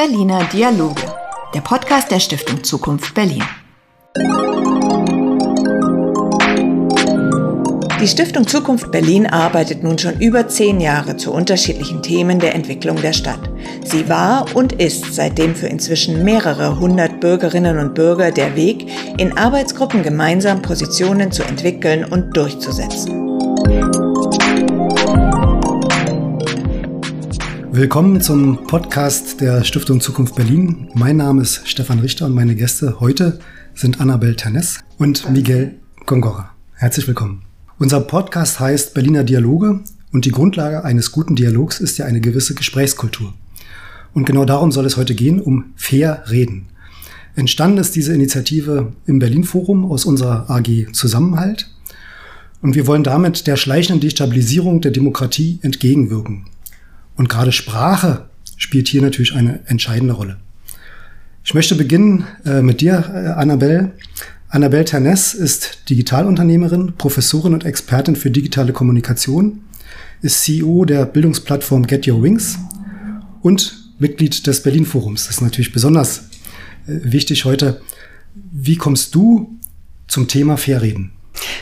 Berliner 0.00 0.42
Dialoge, 0.44 1.02
der 1.52 1.60
Podcast 1.60 2.10
der 2.10 2.20
Stiftung 2.20 2.64
Zukunft 2.64 3.12
Berlin. 3.14 3.44
Die 8.00 8.08
Stiftung 8.08 8.46
Zukunft 8.46 8.90
Berlin 8.92 9.26
arbeitet 9.26 9.82
nun 9.82 9.98
schon 9.98 10.18
über 10.18 10.48
zehn 10.48 10.80
Jahre 10.80 11.18
zu 11.18 11.34
unterschiedlichen 11.34 12.02
Themen 12.02 12.38
der 12.38 12.54
Entwicklung 12.54 12.98
der 13.02 13.12
Stadt. 13.12 13.50
Sie 13.84 14.08
war 14.08 14.46
und 14.56 14.72
ist 14.72 15.12
seitdem 15.12 15.54
für 15.54 15.66
inzwischen 15.66 16.24
mehrere 16.24 16.80
hundert 16.80 17.20
Bürgerinnen 17.20 17.76
und 17.76 17.94
Bürger 17.94 18.30
der 18.30 18.56
Weg, 18.56 18.86
in 19.18 19.36
Arbeitsgruppen 19.36 20.02
gemeinsam 20.02 20.62
Positionen 20.62 21.30
zu 21.30 21.42
entwickeln 21.42 22.06
und 22.06 22.34
durchzusetzen. 22.34 23.29
Willkommen 27.72 28.20
zum 28.20 28.66
Podcast 28.66 29.40
der 29.40 29.62
Stiftung 29.62 30.00
Zukunft 30.00 30.34
Berlin. 30.34 30.88
Mein 30.94 31.18
Name 31.18 31.42
ist 31.42 31.68
Stefan 31.68 32.00
Richter 32.00 32.26
und 32.26 32.34
meine 32.34 32.56
Gäste 32.56 32.98
heute 32.98 33.38
sind 33.74 34.00
Annabel 34.00 34.34
Ternes 34.34 34.80
und 34.98 35.30
Miguel 35.30 35.76
Gongora. 36.04 36.50
Herzlich 36.74 37.06
willkommen. 37.06 37.42
Unser 37.78 38.00
Podcast 38.00 38.58
heißt 38.58 38.92
Berliner 38.92 39.22
Dialoge 39.22 39.80
und 40.12 40.24
die 40.24 40.32
Grundlage 40.32 40.84
eines 40.84 41.12
guten 41.12 41.36
Dialogs 41.36 41.78
ist 41.78 41.96
ja 41.96 42.06
eine 42.06 42.20
gewisse 42.20 42.56
Gesprächskultur. 42.56 43.34
Und 44.14 44.26
genau 44.26 44.44
darum 44.44 44.72
soll 44.72 44.86
es 44.86 44.96
heute 44.96 45.14
gehen, 45.14 45.40
um 45.40 45.66
fair 45.76 46.24
reden. 46.28 46.70
Entstanden 47.36 47.78
ist 47.78 47.94
diese 47.94 48.12
Initiative 48.12 48.92
im 49.06 49.20
Berlin 49.20 49.44
Forum 49.44 49.88
aus 49.90 50.04
unserer 50.04 50.50
AG 50.50 50.92
Zusammenhalt. 50.92 51.70
Und 52.62 52.74
wir 52.74 52.88
wollen 52.88 53.04
damit 53.04 53.46
der 53.46 53.56
schleichenden 53.56 54.00
Destabilisierung 54.00 54.80
der 54.80 54.90
Demokratie 54.90 55.60
entgegenwirken. 55.62 56.46
Und 57.16 57.28
gerade 57.28 57.52
Sprache 57.52 58.28
spielt 58.56 58.88
hier 58.88 59.02
natürlich 59.02 59.34
eine 59.34 59.60
entscheidende 59.66 60.14
Rolle. 60.14 60.36
Ich 61.44 61.54
möchte 61.54 61.74
beginnen 61.74 62.26
äh, 62.44 62.62
mit 62.62 62.80
dir, 62.80 63.10
äh, 63.12 63.40
Annabelle. 63.40 63.92
Annabelle 64.48 64.84
Ternes 64.84 65.32
ist 65.32 65.88
Digitalunternehmerin, 65.88 66.94
Professorin 66.98 67.54
und 67.54 67.64
Expertin 67.64 68.16
für 68.16 68.30
digitale 68.30 68.72
Kommunikation, 68.72 69.60
ist 70.22 70.42
CEO 70.42 70.84
der 70.84 71.06
Bildungsplattform 71.06 71.86
Get 71.86 72.06
Your 72.06 72.22
Wings 72.22 72.58
und 73.42 73.92
Mitglied 73.98 74.46
des 74.46 74.62
Berlin 74.62 74.84
Forums. 74.86 75.26
Das 75.26 75.36
ist 75.36 75.40
natürlich 75.40 75.72
besonders 75.72 76.28
äh, 76.86 76.98
wichtig 77.02 77.44
heute. 77.44 77.80
Wie 78.34 78.76
kommst 78.76 79.14
du 79.14 79.58
zum 80.08 80.28
Thema 80.28 80.56
Fairreden? 80.56 81.12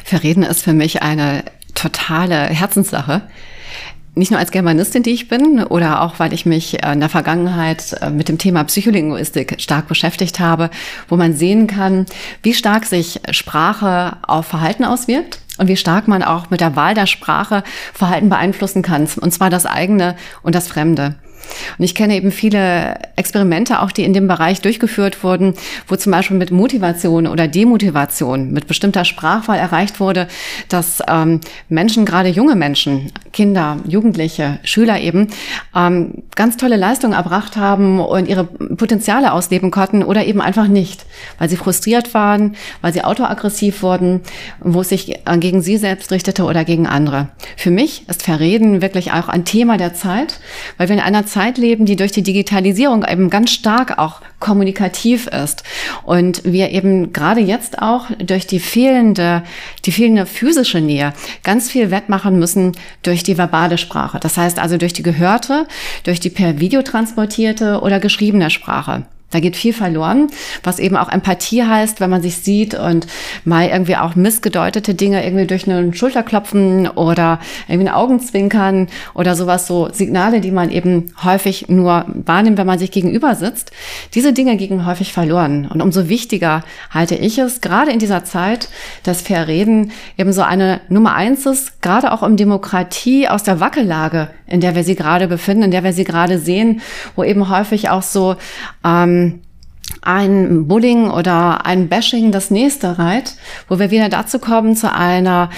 Fairreden 0.04 0.42
ist 0.42 0.62
für 0.62 0.72
mich 0.72 1.02
eine 1.02 1.44
totale 1.74 2.46
Herzenssache 2.46 3.22
nicht 4.18 4.30
nur 4.30 4.40
als 4.40 4.50
Germanistin, 4.50 5.02
die 5.02 5.10
ich 5.10 5.28
bin, 5.28 5.62
oder 5.62 6.02
auch, 6.02 6.18
weil 6.18 6.32
ich 6.32 6.44
mich 6.44 6.82
in 6.82 7.00
der 7.00 7.08
Vergangenheit 7.08 7.96
äh, 8.00 8.10
mit 8.10 8.28
dem 8.28 8.38
Thema 8.38 8.64
Psycholinguistik 8.64 9.56
stark 9.58 9.88
beschäftigt 9.88 10.40
habe, 10.40 10.70
wo 11.08 11.16
man 11.16 11.34
sehen 11.34 11.66
kann, 11.66 12.06
wie 12.42 12.54
stark 12.54 12.84
sich 12.84 13.20
Sprache 13.30 14.16
auf 14.26 14.46
Verhalten 14.46 14.84
auswirkt 14.84 15.40
und 15.58 15.68
wie 15.68 15.76
stark 15.76 16.08
man 16.08 16.22
auch 16.22 16.50
mit 16.50 16.60
der 16.60 16.76
Wahl 16.76 16.94
der 16.94 17.06
Sprache 17.06 17.62
Verhalten 17.94 18.28
beeinflussen 18.28 18.82
kann, 18.82 19.08
und 19.20 19.32
zwar 19.32 19.50
das 19.50 19.66
eigene 19.66 20.16
und 20.42 20.54
das 20.54 20.68
Fremde. 20.68 21.14
Und 21.78 21.84
ich 21.84 21.94
kenne 21.94 22.16
eben 22.16 22.30
viele 22.30 22.98
Experimente 23.16 23.80
auch, 23.80 23.90
die 23.90 24.04
in 24.04 24.12
dem 24.12 24.28
Bereich 24.28 24.60
durchgeführt 24.60 25.22
wurden, 25.24 25.54
wo 25.86 25.96
zum 25.96 26.12
Beispiel 26.12 26.36
mit 26.36 26.50
Motivation 26.50 27.26
oder 27.26 27.48
Demotivation, 27.48 28.52
mit 28.52 28.66
bestimmter 28.66 29.04
Sprachwahl 29.04 29.58
erreicht 29.58 30.00
wurde, 30.00 30.28
dass 30.68 31.02
ähm, 31.08 31.40
Menschen, 31.68 32.04
gerade 32.04 32.28
junge 32.28 32.56
Menschen, 32.56 33.12
Kinder, 33.32 33.78
Jugendliche, 33.86 34.58
Schüler 34.62 35.00
eben, 35.00 35.28
ähm, 35.74 36.22
ganz 36.34 36.56
tolle 36.56 36.76
Leistungen 36.76 37.14
erbracht 37.14 37.56
haben 37.56 38.00
und 38.00 38.28
ihre 38.28 38.44
Potenziale 38.44 39.32
ausleben 39.32 39.70
konnten 39.70 40.02
oder 40.02 40.24
eben 40.24 40.40
einfach 40.40 40.68
nicht, 40.68 41.06
weil 41.38 41.48
sie 41.48 41.56
frustriert 41.56 42.14
waren, 42.14 42.56
weil 42.80 42.92
sie 42.92 43.04
autoaggressiv 43.04 43.82
wurden, 43.82 44.20
wo 44.60 44.80
es 44.80 44.88
sich 44.88 45.20
gegen 45.38 45.62
sie 45.62 45.76
selbst 45.76 46.10
richtete 46.10 46.44
oder 46.44 46.64
gegen 46.64 46.86
andere. 46.86 47.28
Für 47.56 47.70
mich 47.70 48.08
ist 48.08 48.22
Verreden 48.22 48.82
wirklich 48.82 49.12
auch 49.12 49.28
ein 49.28 49.44
Thema 49.44 49.76
der 49.76 49.94
Zeit, 49.94 50.40
weil 50.76 50.88
wir 50.88 50.96
in 50.96 51.02
einer 51.02 51.26
Zeit 51.26 51.37
Zeit 51.38 51.56
leben, 51.56 51.86
die 51.86 51.94
durch 51.94 52.10
die 52.10 52.24
Digitalisierung 52.24 53.04
eben 53.08 53.30
ganz 53.30 53.52
stark 53.52 53.96
auch 53.98 54.20
kommunikativ 54.40 55.28
ist. 55.28 55.62
Und 56.04 56.42
wir 56.44 56.70
eben 56.70 57.12
gerade 57.12 57.40
jetzt 57.40 57.80
auch 57.80 58.06
durch 58.18 58.48
die 58.48 58.58
fehlende, 58.58 59.44
die 59.84 59.92
fehlende 59.92 60.26
physische 60.26 60.80
Nähe 60.80 61.12
ganz 61.44 61.70
viel 61.70 61.92
wettmachen 61.92 62.40
müssen 62.40 62.72
durch 63.04 63.22
die 63.22 63.38
verbale 63.38 63.78
Sprache. 63.78 64.18
Das 64.18 64.36
heißt 64.36 64.58
also 64.58 64.78
durch 64.78 64.92
die 64.92 65.04
gehörte, 65.04 65.68
durch 66.02 66.18
die 66.18 66.30
per 66.30 66.58
Video 66.58 66.82
transportierte 66.82 67.82
oder 67.82 68.00
geschriebene 68.00 68.50
Sprache. 68.50 69.06
Da 69.30 69.40
geht 69.40 69.56
viel 69.56 69.74
verloren, 69.74 70.28
was 70.62 70.78
eben 70.78 70.96
auch 70.96 71.10
Empathie 71.10 71.62
heißt, 71.62 72.00
wenn 72.00 72.08
man 72.08 72.22
sich 72.22 72.36
sieht 72.36 72.72
und 72.72 73.06
mal 73.44 73.68
irgendwie 73.68 73.96
auch 73.96 74.14
missgedeutete 74.14 74.94
Dinge 74.94 75.22
irgendwie 75.22 75.46
durch 75.46 75.68
einen 75.68 75.92
Schulterklopfen 75.92 76.88
oder 76.88 77.38
irgendwie 77.68 77.88
ein 77.88 77.94
Augenzwinkern 77.94 78.88
oder 79.12 79.36
sowas, 79.36 79.66
so 79.66 79.90
Signale, 79.92 80.40
die 80.40 80.50
man 80.50 80.70
eben 80.70 81.12
häufig 81.22 81.68
nur 81.68 82.06
wahrnimmt, 82.08 82.56
wenn 82.56 82.66
man 82.66 82.78
sich 82.78 82.90
gegenüber 82.90 83.34
sitzt. 83.34 83.70
Diese 84.14 84.32
Dinge 84.32 84.56
gehen 84.56 84.86
häufig 84.86 85.12
verloren. 85.12 85.68
Und 85.70 85.82
umso 85.82 86.08
wichtiger 86.08 86.64
halte 86.90 87.14
ich 87.14 87.38
es, 87.38 87.60
gerade 87.60 87.90
in 87.90 87.98
dieser 87.98 88.24
Zeit, 88.24 88.70
dass 89.02 89.20
Fair 89.20 89.46
Reden 89.46 89.92
eben 90.16 90.32
so 90.32 90.40
eine 90.40 90.80
Nummer 90.88 91.14
eins 91.14 91.44
ist, 91.44 91.82
gerade 91.82 92.12
auch 92.12 92.22
um 92.22 92.38
Demokratie 92.38 93.28
aus 93.28 93.42
der 93.42 93.60
Wackellage, 93.60 94.30
in 94.46 94.62
der 94.62 94.74
wir 94.74 94.84
sie 94.84 94.94
gerade 94.94 95.28
befinden, 95.28 95.64
in 95.64 95.70
der 95.70 95.84
wir 95.84 95.92
sie 95.92 96.04
gerade 96.04 96.38
sehen, 96.38 96.80
wo 97.14 97.24
eben 97.24 97.50
häufig 97.50 97.90
auch 97.90 98.02
so, 98.02 98.36
ähm, 98.84 99.18
ein 100.02 100.66
Bullying 100.68 101.10
oder 101.10 101.66
ein 101.66 101.88
Bashing 101.88 102.32
das 102.32 102.50
nächste 102.50 102.98
reiht, 102.98 103.34
wo 103.68 103.78
wir 103.78 103.90
wieder 103.90 104.08
dazu 104.08 104.38
kommen 104.38 104.76
zu 104.76 104.92
einer 104.92 105.50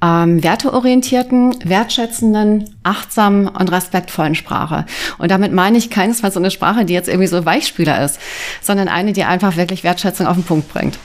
ähm, 0.00 0.42
werteorientierten, 0.42 1.56
wertschätzenden, 1.64 2.70
achtsamen 2.84 3.48
und 3.48 3.72
respektvollen 3.72 4.34
Sprache. 4.34 4.86
Und 5.18 5.30
damit 5.30 5.52
meine 5.52 5.76
ich 5.76 5.90
keinesfalls 5.90 6.34
so 6.34 6.40
eine 6.40 6.50
Sprache, 6.50 6.84
die 6.84 6.94
jetzt 6.94 7.08
irgendwie 7.08 7.26
so 7.26 7.44
Weichspüler 7.44 8.04
ist, 8.04 8.18
sondern 8.62 8.88
eine, 8.88 9.12
die 9.12 9.24
einfach 9.24 9.56
wirklich 9.56 9.82
Wertschätzung 9.82 10.26
auf 10.26 10.36
den 10.36 10.44
Punkt 10.44 10.72
bringt. 10.72 10.98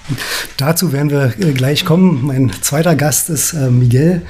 Dazu 0.58 0.94
werden 0.94 1.09
wir 1.09 1.34
äh, 1.40 1.54
gleich 1.54 1.86
kommen. 1.86 2.22
Mein 2.24 2.52
zweiter 2.62 2.96
Gast 2.96 3.30
ist 3.30 3.54
äh, 3.54 3.70
Miguel 3.70 4.22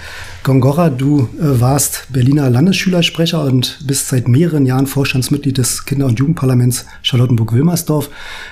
Gongora. 0.43 0.89
Du 0.89 1.29
äh, 1.39 1.59
warst 1.59 2.07
Berliner 2.09 2.49
Landesschülersprecher 2.49 3.43
und 3.43 3.79
bist 3.85 4.07
seit 4.07 4.29
mehreren 4.29 4.65
Jahren 4.65 4.87
Vorstandsmitglied 4.87 5.57
des 5.57 5.83
Kinder- 5.85 6.05
und 6.05 6.19
Jugendparlaments 6.19 6.85
Charlottenburg-Wilmersdorf. 7.01 8.09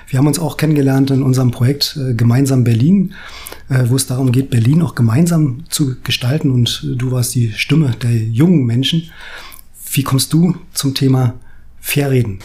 Wir 0.07 0.19
haben 0.19 0.28
uns 0.28 0.39
auch 0.39 0.57
kennengelernt 0.57 1.09
in 1.11 1.23
unserem 1.23 1.51
Projekt 1.51 1.97
äh, 1.97 2.13
Gemeinsam 2.13 2.66
Berlin 2.66 3.13
wo 3.89 3.95
es 3.95 4.07
darum 4.07 4.31
geht, 4.31 4.49
Berlin 4.49 4.81
auch 4.81 4.95
gemeinsam 4.95 5.63
zu 5.69 5.95
gestalten. 6.03 6.51
Und 6.51 6.83
äh, 6.85 6.95
du 6.95 7.11
warst 7.11 7.35
die 7.35 7.53
Stimme 7.53 7.91
der 8.01 8.11
jungen 8.11 8.65
Menschen. 8.65 9.09
Wie 9.93 10.03
kommst 10.03 10.33
du 10.33 10.55
zum 10.73 10.93
Thema 10.93 11.33
Fairreden? 11.79 12.39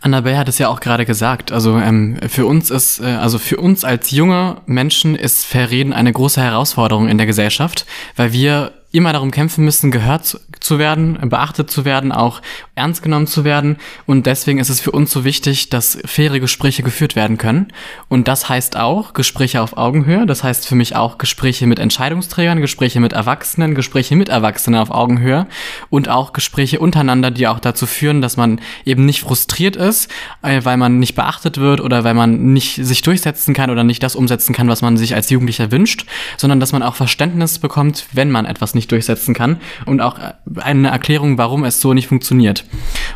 Annabelle 0.00 0.36
hat 0.36 0.48
es 0.48 0.58
ja 0.58 0.68
auch 0.68 0.80
gerade 0.80 1.06
gesagt. 1.06 1.52
Also 1.52 1.78
ähm, 1.78 2.18
für 2.28 2.44
uns 2.44 2.70
ist, 2.70 3.00
äh, 3.00 3.04
also 3.04 3.38
für 3.38 3.56
uns 3.56 3.84
als 3.84 4.10
junge 4.10 4.60
Menschen 4.66 5.14
ist 5.14 5.44
Fairreden 5.44 5.92
eine 5.92 6.12
große 6.12 6.40
Herausforderung 6.40 7.08
in 7.08 7.18
der 7.18 7.26
Gesellschaft, 7.26 7.86
weil 8.16 8.32
wir 8.32 8.72
immer 8.92 9.12
darum 9.12 9.30
kämpfen 9.30 9.64
müssen, 9.64 9.90
gehört 9.90 10.38
zu 10.60 10.78
werden, 10.78 11.18
beachtet 11.28 11.70
zu 11.70 11.84
werden, 11.84 12.12
auch 12.12 12.40
ernst 12.74 13.02
genommen 13.02 13.26
zu 13.26 13.44
werden. 13.44 13.78
Und 14.06 14.26
deswegen 14.26 14.58
ist 14.58 14.68
es 14.68 14.80
für 14.80 14.90
uns 14.90 15.10
so 15.10 15.24
wichtig, 15.24 15.70
dass 15.70 15.98
faire 16.04 16.38
Gespräche 16.40 16.82
geführt 16.82 17.16
werden 17.16 17.38
können. 17.38 17.68
Und 18.08 18.28
das 18.28 18.48
heißt 18.48 18.76
auch 18.76 19.14
Gespräche 19.14 19.62
auf 19.62 19.76
Augenhöhe. 19.76 20.26
Das 20.26 20.44
heißt 20.44 20.68
für 20.68 20.74
mich 20.74 20.94
auch 20.94 21.18
Gespräche 21.18 21.66
mit 21.66 21.78
Entscheidungsträgern, 21.78 22.60
Gespräche 22.60 23.00
mit 23.00 23.14
Erwachsenen, 23.14 23.74
Gespräche 23.74 24.14
mit 24.14 24.28
Erwachsenen 24.28 24.78
auf 24.80 24.90
Augenhöhe 24.90 25.46
und 25.88 26.08
auch 26.08 26.34
Gespräche 26.34 26.78
untereinander, 26.78 27.30
die 27.30 27.48
auch 27.48 27.60
dazu 27.60 27.86
führen, 27.86 28.20
dass 28.20 28.36
man 28.36 28.60
eben 28.84 29.06
nicht 29.06 29.20
frustriert 29.20 29.76
ist, 29.76 30.10
äh, 30.42 30.60
weil 30.64 30.76
man 30.76 30.98
nicht 30.98 31.14
beachtet 31.14 31.56
wird 31.56 31.80
oder 31.80 32.04
weil 32.04 32.14
man 32.14 32.52
nicht 32.52 32.84
sich 32.84 33.00
durchsetzen 33.00 33.54
kann 33.54 33.70
oder 33.70 33.84
nicht 33.84 34.02
das 34.02 34.16
umsetzen 34.16 34.54
kann, 34.54 34.68
was 34.68 34.82
man 34.82 34.98
sich 34.98 35.14
als 35.14 35.30
Jugendlicher 35.30 35.72
wünscht, 35.72 36.06
sondern 36.36 36.60
dass 36.60 36.72
man 36.72 36.82
auch 36.82 36.94
Verständnis 36.94 37.58
bekommt, 37.58 38.06
wenn 38.12 38.30
man 38.30 38.44
etwas 38.44 38.74
nicht 38.74 38.81
durchsetzen 38.88 39.34
kann 39.34 39.58
und 39.86 40.00
auch 40.00 40.18
äh, 40.18 40.32
eine 40.60 40.88
Erklärung, 40.88 41.38
warum 41.38 41.64
es 41.64 41.80
so 41.80 41.94
nicht 41.94 42.08
funktioniert. 42.08 42.64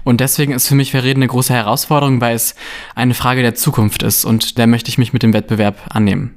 Und 0.05 0.21
deswegen 0.21 0.53
ist 0.53 0.69
für 0.69 0.75
mich 0.75 0.91
Verreden 0.91 1.21
eine 1.21 1.29
große 1.29 1.53
Herausforderung, 1.53 2.21
weil 2.21 2.35
es 2.35 2.55
eine 2.95 3.15
Frage 3.15 3.43
der 3.43 3.55
Zukunft 3.55 4.03
ist 4.03 4.25
und 4.25 4.59
der 4.59 4.67
möchte 4.67 4.89
ich 4.89 4.99
mich 4.99 5.13
mit 5.13 5.23
dem 5.23 5.33
Wettbewerb 5.33 5.77
annehmen. 5.91 6.35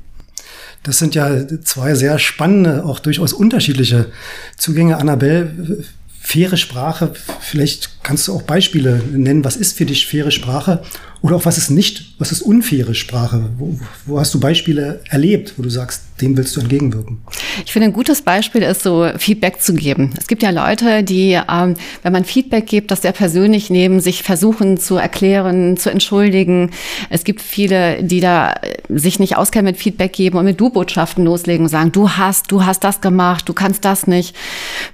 Das 0.83 0.97
sind 0.97 1.13
ja 1.13 1.29
zwei 1.63 1.93
sehr 1.93 2.19
spannende, 2.19 2.85
auch 2.85 2.99
durchaus 2.99 3.33
unterschiedliche 3.33 4.11
Zugänge. 4.57 4.97
Annabelle, 4.97 5.83
faire 6.21 6.57
Sprache, 6.57 7.13
vielleicht 7.39 8.03
kannst 8.03 8.27
du 8.27 8.33
auch 8.33 8.43
Beispiele 8.43 9.01
nennen. 9.11 9.43
Was 9.43 9.55
ist 9.55 9.77
für 9.77 9.85
dich 9.85 10.07
faire 10.07 10.31
Sprache? 10.31 10.83
Oder 11.21 11.35
auch 11.35 11.45
was 11.45 11.57
ist 11.57 11.69
nicht, 11.69 12.13
was 12.17 12.31
ist 12.31 12.41
unfaire 12.41 12.95
Sprache? 12.95 13.49
Wo, 13.57 13.77
wo 14.05 14.19
hast 14.19 14.33
du 14.33 14.39
Beispiele 14.39 15.01
erlebt, 15.09 15.53
wo 15.57 15.63
du 15.63 15.69
sagst, 15.69 16.03
dem 16.21 16.37
willst 16.37 16.55
du 16.55 16.61
entgegenwirken? 16.61 17.19
Ich 17.65 17.71
finde, 17.71 17.87
ein 17.87 17.93
gutes 17.93 18.21
Beispiel 18.21 18.61
ist 18.61 18.83
so 18.83 19.09
Feedback 19.17 19.61
zu 19.61 19.73
geben. 19.73 20.11
Es 20.17 20.27
gibt 20.27 20.43
ja 20.43 20.49
Leute, 20.49 21.03
die, 21.03 21.31
ähm, 21.31 21.75
wenn 22.03 22.13
man 22.13 22.25
Feedback 22.25 22.67
gibt, 22.67 22.91
das 22.91 23.01
sehr 23.01 23.11
persönlich 23.11 23.69
nehmen, 23.69 23.99
sich 23.99 24.23
versuchen 24.23 24.77
zu 24.77 24.95
erklären, 24.95 25.77
zu 25.77 25.89
entschuldigen. 25.89 26.71
Es 27.09 27.23
gibt 27.23 27.41
viele, 27.41 28.03
die 28.03 28.19
da 28.21 28.53
äh, 28.53 28.77
sich 28.89 29.19
nicht 29.19 29.37
auskennen 29.37 29.71
mit 29.71 29.77
Feedback 29.77 30.13
geben 30.13 30.37
und 30.37 30.45
mit 30.45 30.59
Du-Botschaften 30.59 31.25
loslegen 31.25 31.65
und 31.65 31.69
sagen, 31.69 31.91
du 31.91 32.11
hast, 32.11 32.51
du 32.51 32.65
hast 32.65 32.83
das 32.83 33.01
gemacht, 33.01 33.47
du 33.47 33.53
kannst 33.53 33.85
das 33.85 34.07
nicht. 34.07 34.35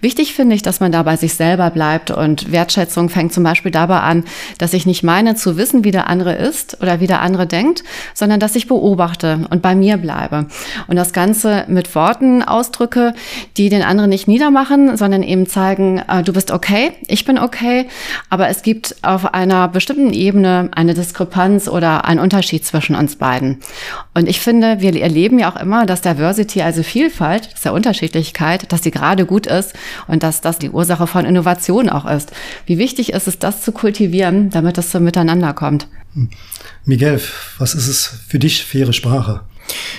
Wichtig 0.01 0.33
finde 0.33 0.55
ich, 0.55 0.61
dass 0.61 0.79
man 0.79 0.91
da 0.91 1.03
bei 1.03 1.17
sich 1.17 1.33
selber 1.33 1.69
bleibt 1.69 2.11
und 2.11 2.51
Wertschätzung 2.51 3.09
fängt 3.09 3.33
zum 3.33 3.43
Beispiel 3.43 3.71
dabei 3.71 3.99
an, 3.99 4.23
dass 4.57 4.73
ich 4.73 4.85
nicht 4.85 5.03
meine 5.03 5.35
zu 5.35 5.57
wissen, 5.57 5.83
wie 5.83 5.91
der 5.91 6.07
andere 6.07 6.14
ist 6.23 6.81
oder 6.81 6.99
wie 6.99 7.07
der 7.07 7.21
andere 7.21 7.47
denkt, 7.47 7.83
sondern 8.13 8.39
dass 8.39 8.55
ich 8.55 8.67
beobachte 8.67 9.47
und 9.49 9.61
bei 9.61 9.75
mir 9.75 9.97
bleibe. 9.97 10.47
Und 10.87 10.95
das 10.95 11.13
Ganze 11.13 11.65
mit 11.67 11.93
Worten 11.95 12.43
ausdrücke, 12.43 13.13
die 13.57 13.69
den 13.69 13.83
anderen 13.83 14.09
nicht 14.09 14.27
niedermachen, 14.27 14.97
sondern 14.97 15.23
eben 15.23 15.47
zeigen, 15.47 16.01
äh, 16.07 16.23
du 16.23 16.33
bist 16.33 16.51
okay, 16.51 16.91
ich 17.07 17.25
bin 17.25 17.37
okay, 17.37 17.87
aber 18.29 18.49
es 18.49 18.61
gibt 18.61 18.95
auf 19.01 19.33
einer 19.33 19.67
bestimmten 19.67 20.13
Ebene 20.13 20.69
eine 20.73 20.93
Diskrepanz 20.93 21.67
oder 21.67 22.05
einen 22.05 22.19
Unterschied 22.19 22.65
zwischen 22.65 22.95
uns 22.95 23.17
beiden. 23.17 23.59
Und 24.13 24.29
ich 24.29 24.39
finde, 24.39 24.81
wir 24.81 24.99
erleben 25.01 25.39
ja 25.39 25.51
auch 25.51 25.59
immer, 25.59 25.85
dass 25.85 26.01
Diversity, 26.01 26.61
also 26.61 26.83
Vielfalt, 26.83 27.47
das 27.47 27.53
ist 27.55 27.65
ja 27.65 27.71
Unterschiedlichkeit, 27.71 28.71
dass 28.71 28.83
sie 28.83 28.91
gerade 28.91 29.25
gut 29.25 29.47
ist 29.47 29.73
und 30.07 30.23
dass 30.23 30.41
das 30.41 30.59
die 30.59 30.69
Ursache 30.69 31.07
von 31.07 31.25
Innovation 31.25 31.89
auch 31.89 32.05
ist. 32.05 32.31
Wie 32.65 32.77
wichtig 32.77 33.13
ist 33.13 33.27
es, 33.27 33.39
das 33.39 33.61
zu 33.61 33.71
kultivieren, 33.71 34.49
damit 34.49 34.77
es 34.77 34.91
so 34.91 34.99
miteinander 34.99 35.53
kommt? 35.53 35.87
Miguel, 36.85 37.21
was 37.57 37.75
ist 37.75 37.87
es 37.87 38.07
für 38.27 38.39
dich 38.39 38.63
faire 38.63 38.93
Sprache? 38.93 39.41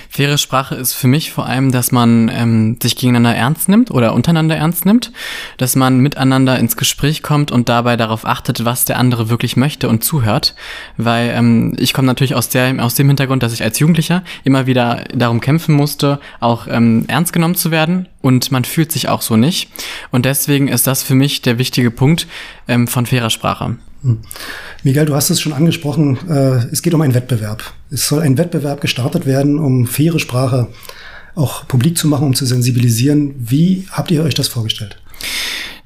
Faire 0.09 0.37
Sprache 0.37 0.75
ist 0.75 0.93
für 0.93 1.07
mich 1.07 1.31
vor 1.31 1.45
allem, 1.45 1.71
dass 1.71 1.91
man 1.91 2.31
ähm, 2.33 2.77
sich 2.81 2.95
gegeneinander 2.95 3.35
ernst 3.35 3.69
nimmt 3.69 3.91
oder 3.91 4.13
untereinander 4.13 4.55
ernst 4.55 4.85
nimmt, 4.85 5.11
dass 5.57 5.75
man 5.75 5.99
miteinander 5.99 6.57
ins 6.57 6.77
Gespräch 6.77 7.21
kommt 7.21 7.51
und 7.51 7.69
dabei 7.69 7.97
darauf 7.97 8.25
achtet, 8.25 8.65
was 8.65 8.85
der 8.85 8.97
andere 8.97 9.29
wirklich 9.29 9.57
möchte 9.57 9.89
und 9.89 10.03
zuhört. 10.03 10.55
Weil 10.95 11.31
ähm, 11.35 11.75
ich 11.77 11.93
komme 11.93 12.07
natürlich 12.07 12.35
aus, 12.35 12.49
der, 12.49 12.83
aus 12.83 12.95
dem 12.95 13.07
Hintergrund, 13.07 13.43
dass 13.43 13.53
ich 13.53 13.63
als 13.63 13.79
Jugendlicher 13.79 14.23
immer 14.43 14.65
wieder 14.65 15.03
darum 15.13 15.41
kämpfen 15.41 15.75
musste, 15.75 16.19
auch 16.39 16.67
ähm, 16.67 17.05
ernst 17.07 17.33
genommen 17.33 17.55
zu 17.55 17.69
werden 17.69 18.07
und 18.21 18.51
man 18.51 18.65
fühlt 18.65 18.91
sich 18.91 19.09
auch 19.09 19.21
so 19.21 19.35
nicht. 19.35 19.69
Und 20.11 20.25
deswegen 20.25 20.67
ist 20.67 20.87
das 20.87 21.03
für 21.03 21.15
mich 21.15 21.41
der 21.41 21.57
wichtige 21.57 21.91
Punkt 21.91 22.27
ähm, 22.67 22.87
von 22.87 23.05
fairer 23.05 23.29
Sprache. 23.29 23.75
Hm. 24.03 24.19
Miguel, 24.83 25.05
du 25.05 25.15
hast 25.15 25.29
es 25.29 25.41
schon 25.41 25.53
angesprochen, 25.53 26.17
äh, 26.29 26.65
es 26.71 26.81
geht 26.81 26.93
um 26.93 27.01
einen 27.01 27.13
Wettbewerb. 27.13 27.63
Es 27.89 28.07
soll 28.07 28.21
ein 28.21 28.37
Wettbewerb 28.37 28.81
gestartet 28.81 29.25
werden, 29.25 29.59
um 29.59 29.87
faire 29.87 30.19
Sprache 30.19 30.67
auch 31.35 31.67
publik 31.67 31.97
zu 31.97 32.07
machen, 32.07 32.25
um 32.25 32.35
zu 32.35 32.45
sensibilisieren. 32.45 33.35
Wie 33.37 33.87
habt 33.91 34.11
ihr 34.11 34.23
euch 34.23 34.33
das 34.33 34.47
vorgestellt? 34.47 34.97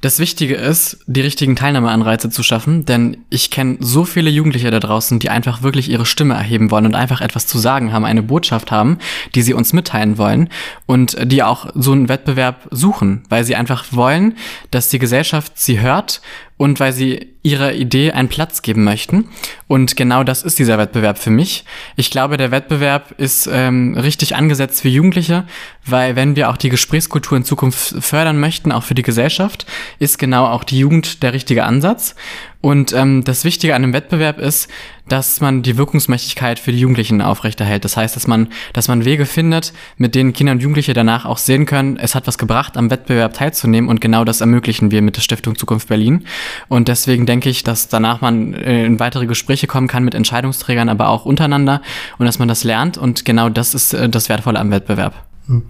Das 0.02 0.18
Wichtige 0.18 0.56
ist, 0.56 0.98
die 1.06 1.20
richtigen 1.20 1.54
Teilnahmeanreize 1.54 2.28
zu 2.28 2.42
schaffen, 2.42 2.84
denn 2.84 3.18
ich 3.30 3.52
kenne 3.52 3.76
so 3.78 4.04
viele 4.04 4.30
Jugendliche 4.30 4.72
da 4.72 4.80
draußen, 4.80 5.20
die 5.20 5.30
einfach 5.30 5.62
wirklich 5.62 5.88
ihre 5.88 6.06
Stimme 6.06 6.34
erheben 6.34 6.72
wollen 6.72 6.86
und 6.86 6.96
einfach 6.96 7.20
etwas 7.20 7.46
zu 7.46 7.56
sagen 7.58 7.92
haben, 7.92 8.04
eine 8.04 8.24
Botschaft 8.24 8.72
haben, 8.72 8.98
die 9.36 9.42
sie 9.42 9.54
uns 9.54 9.72
mitteilen 9.72 10.18
wollen 10.18 10.48
und 10.86 11.16
die 11.30 11.44
auch 11.44 11.70
so 11.76 11.92
einen 11.92 12.08
Wettbewerb 12.08 12.66
suchen, 12.72 13.22
weil 13.28 13.44
sie 13.44 13.54
einfach 13.54 13.84
wollen, 13.92 14.36
dass 14.72 14.88
die 14.88 14.98
Gesellschaft 14.98 15.52
sie 15.54 15.78
hört 15.78 16.20
und 16.62 16.78
weil 16.78 16.92
sie 16.92 17.26
ihrer 17.42 17.72
Idee 17.72 18.12
einen 18.12 18.28
Platz 18.28 18.62
geben 18.62 18.84
möchten. 18.84 19.28
Und 19.66 19.96
genau 19.96 20.22
das 20.22 20.44
ist 20.44 20.60
dieser 20.60 20.78
Wettbewerb 20.78 21.18
für 21.18 21.30
mich. 21.30 21.64
Ich 21.96 22.12
glaube, 22.12 22.36
der 22.36 22.52
Wettbewerb 22.52 23.18
ist 23.18 23.48
ähm, 23.52 23.98
richtig 23.98 24.36
angesetzt 24.36 24.82
für 24.82 24.88
Jugendliche, 24.88 25.42
weil 25.84 26.14
wenn 26.14 26.36
wir 26.36 26.50
auch 26.50 26.56
die 26.56 26.68
Gesprächskultur 26.68 27.36
in 27.36 27.44
Zukunft 27.44 27.96
fördern 27.98 28.38
möchten, 28.38 28.70
auch 28.70 28.84
für 28.84 28.94
die 28.94 29.02
Gesellschaft, 29.02 29.66
ist 29.98 30.20
genau 30.20 30.46
auch 30.46 30.62
die 30.62 30.78
Jugend 30.78 31.24
der 31.24 31.32
richtige 31.32 31.64
Ansatz. 31.64 32.14
Und 32.62 32.92
ähm, 32.92 33.24
das 33.24 33.44
Wichtige 33.44 33.74
an 33.74 33.82
dem 33.82 33.92
Wettbewerb 33.92 34.38
ist, 34.38 34.68
dass 35.08 35.40
man 35.40 35.62
die 35.62 35.76
Wirkungsmächtigkeit 35.76 36.60
für 36.60 36.70
die 36.70 36.78
Jugendlichen 36.78 37.20
aufrechterhält. 37.20 37.84
Das 37.84 37.96
heißt, 37.96 38.14
dass 38.14 38.28
man, 38.28 38.48
dass 38.72 38.86
man 38.86 39.04
Wege 39.04 39.26
findet, 39.26 39.72
mit 39.96 40.14
denen 40.14 40.32
Kinder 40.32 40.52
und 40.52 40.62
Jugendliche 40.62 40.94
danach 40.94 41.26
auch 41.26 41.38
sehen 41.38 41.66
können, 41.66 41.96
es 41.96 42.14
hat 42.14 42.28
was 42.28 42.38
gebracht, 42.38 42.76
am 42.76 42.88
Wettbewerb 42.88 43.34
teilzunehmen 43.34 43.90
und 43.90 44.00
genau 44.00 44.24
das 44.24 44.40
ermöglichen 44.40 44.92
wir 44.92 45.02
mit 45.02 45.16
der 45.16 45.22
Stiftung 45.22 45.58
Zukunft 45.58 45.88
Berlin. 45.88 46.24
Und 46.68 46.86
deswegen 46.86 47.26
denke 47.26 47.50
ich, 47.50 47.64
dass 47.64 47.88
danach 47.88 48.20
man 48.20 48.54
äh, 48.54 48.86
in 48.86 49.00
weitere 49.00 49.26
Gespräche 49.26 49.66
kommen 49.66 49.88
kann 49.88 50.04
mit 50.04 50.14
Entscheidungsträgern, 50.14 50.88
aber 50.88 51.08
auch 51.08 51.24
untereinander 51.24 51.82
und 52.18 52.26
dass 52.26 52.38
man 52.38 52.46
das 52.46 52.62
lernt 52.62 52.96
und 52.96 53.24
genau 53.24 53.48
das 53.48 53.74
ist 53.74 53.92
äh, 53.92 54.08
das 54.08 54.28
Wertvolle 54.28 54.60
am 54.60 54.70
Wettbewerb. 54.70 55.26
Hm. 55.48 55.62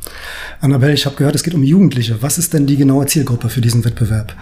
Annabelle, 0.61 0.93
ich 0.93 1.07
habe 1.07 1.17
gehört, 1.17 1.35
es 1.35 1.43
geht 1.43 1.55
um 1.55 1.63
Jugendliche. 1.63 2.21
Was 2.21 2.37
ist 2.37 2.53
denn 2.53 2.67
die 2.67 2.77
genaue 2.77 3.07
Zielgruppe 3.07 3.49
für 3.49 3.63
diesen 3.63 3.83
Wettbewerb? 3.83 4.35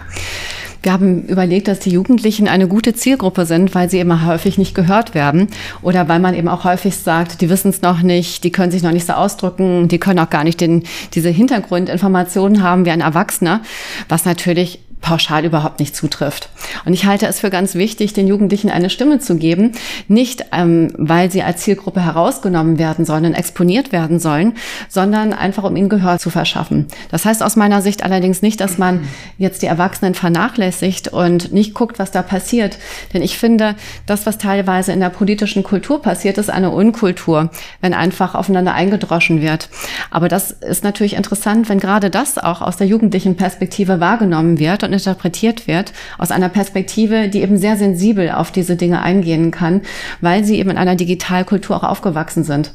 Wir 0.83 0.93
haben 0.93 1.23
überlegt, 1.27 1.67
dass 1.67 1.79
die 1.79 1.91
Jugendlichen 1.91 2.47
eine 2.47 2.67
gute 2.67 2.93
Zielgruppe 2.93 3.45
sind, 3.45 3.75
weil 3.75 3.89
sie 3.89 3.99
immer 3.99 4.25
häufig 4.25 4.57
nicht 4.57 4.73
gehört 4.73 5.13
werden 5.13 5.47
oder 5.83 6.07
weil 6.07 6.19
man 6.19 6.33
eben 6.33 6.47
auch 6.47 6.63
häufig 6.63 6.95
sagt, 6.95 7.41
die 7.41 7.49
wissen 7.49 7.69
es 7.69 7.83
noch 7.83 8.01
nicht, 8.01 8.43
die 8.43 8.51
können 8.51 8.71
sich 8.71 8.81
noch 8.81 8.91
nicht 8.91 9.05
so 9.05 9.13
ausdrücken, 9.13 9.87
die 9.87 9.99
können 9.99 10.19
auch 10.19 10.29
gar 10.29 10.43
nicht 10.43 10.59
den, 10.59 10.83
diese 11.13 11.29
Hintergrundinformationen 11.29 12.63
haben 12.63 12.85
wie 12.85 12.91
ein 12.91 13.01
Erwachsener, 13.01 13.61
was 14.09 14.25
natürlich 14.25 14.79
pauschal 15.01 15.43
überhaupt 15.43 15.79
nicht 15.79 15.95
zutrifft. 15.95 16.49
Und 16.85 16.93
ich 16.93 17.05
halte 17.05 17.25
es 17.25 17.39
für 17.39 17.49
ganz 17.49 17.75
wichtig, 17.75 18.13
den 18.13 18.27
Jugendlichen 18.27 18.69
eine 18.69 18.89
Stimme 18.89 19.19
zu 19.19 19.35
geben, 19.35 19.73
nicht 20.07 20.45
ähm, 20.51 20.93
weil 20.97 21.31
sie 21.31 21.41
als 21.41 21.61
Zielgruppe 21.61 22.01
herausgenommen 22.01 22.77
werden 22.77 23.03
sollen 23.03 23.25
und 23.25 23.33
exponiert 23.33 23.91
werden 23.91 24.19
sollen, 24.19 24.53
sondern 24.87 25.33
einfach 25.33 25.63
um 25.63 25.75
ihnen 25.75 25.89
Gehör 25.89 26.19
zu 26.19 26.29
verschaffen. 26.29 26.87
Das 27.09 27.25
heißt 27.25 27.41
aus 27.41 27.55
meiner 27.55 27.81
Sicht 27.81 28.03
allerdings 28.03 28.41
nicht, 28.41 28.61
dass 28.61 28.77
man 28.77 29.07
jetzt 29.37 29.63
die 29.63 29.67
Erwachsenen 29.67 30.13
vernachlässigt 30.13 31.07
und 31.07 31.51
nicht 31.51 31.73
guckt, 31.73 31.97
was 31.97 32.11
da 32.11 32.21
passiert. 32.21 32.77
Denn 33.13 33.23
ich 33.23 33.37
finde, 33.37 33.75
das, 34.05 34.25
was 34.25 34.37
teilweise 34.37 34.91
in 34.91 34.99
der 34.99 35.09
politischen 35.09 35.63
Kultur 35.63 36.01
passiert, 36.01 36.37
ist 36.37 36.51
eine 36.51 36.69
Unkultur, 36.69 37.49
wenn 37.81 37.93
einfach 37.93 38.35
aufeinander 38.35 38.73
eingedroschen 38.73 39.41
wird. 39.41 39.69
Aber 40.11 40.29
das 40.29 40.51
ist 40.51 40.83
natürlich 40.83 41.15
interessant, 41.15 41.69
wenn 41.69 41.79
gerade 41.79 42.11
das 42.11 42.37
auch 42.37 42.61
aus 42.61 42.77
der 42.77 42.87
jugendlichen 42.87 43.35
Perspektive 43.35 43.99
wahrgenommen 43.99 44.59
wird 44.59 44.83
und 44.91 44.97
interpretiert 44.97 45.67
wird, 45.67 45.93
aus 46.17 46.31
einer 46.31 46.49
Perspektive, 46.49 47.29
die 47.29 47.41
eben 47.41 47.57
sehr 47.57 47.77
sensibel 47.77 48.31
auf 48.31 48.51
diese 48.51 48.75
Dinge 48.75 49.01
eingehen 49.01 49.51
kann, 49.51 49.81
weil 50.19 50.43
sie 50.43 50.57
eben 50.57 50.69
in 50.69 50.77
einer 50.77 50.95
Digitalkultur 50.95 51.77
auch 51.77 51.83
aufgewachsen 51.83 52.43
sind. 52.43 52.73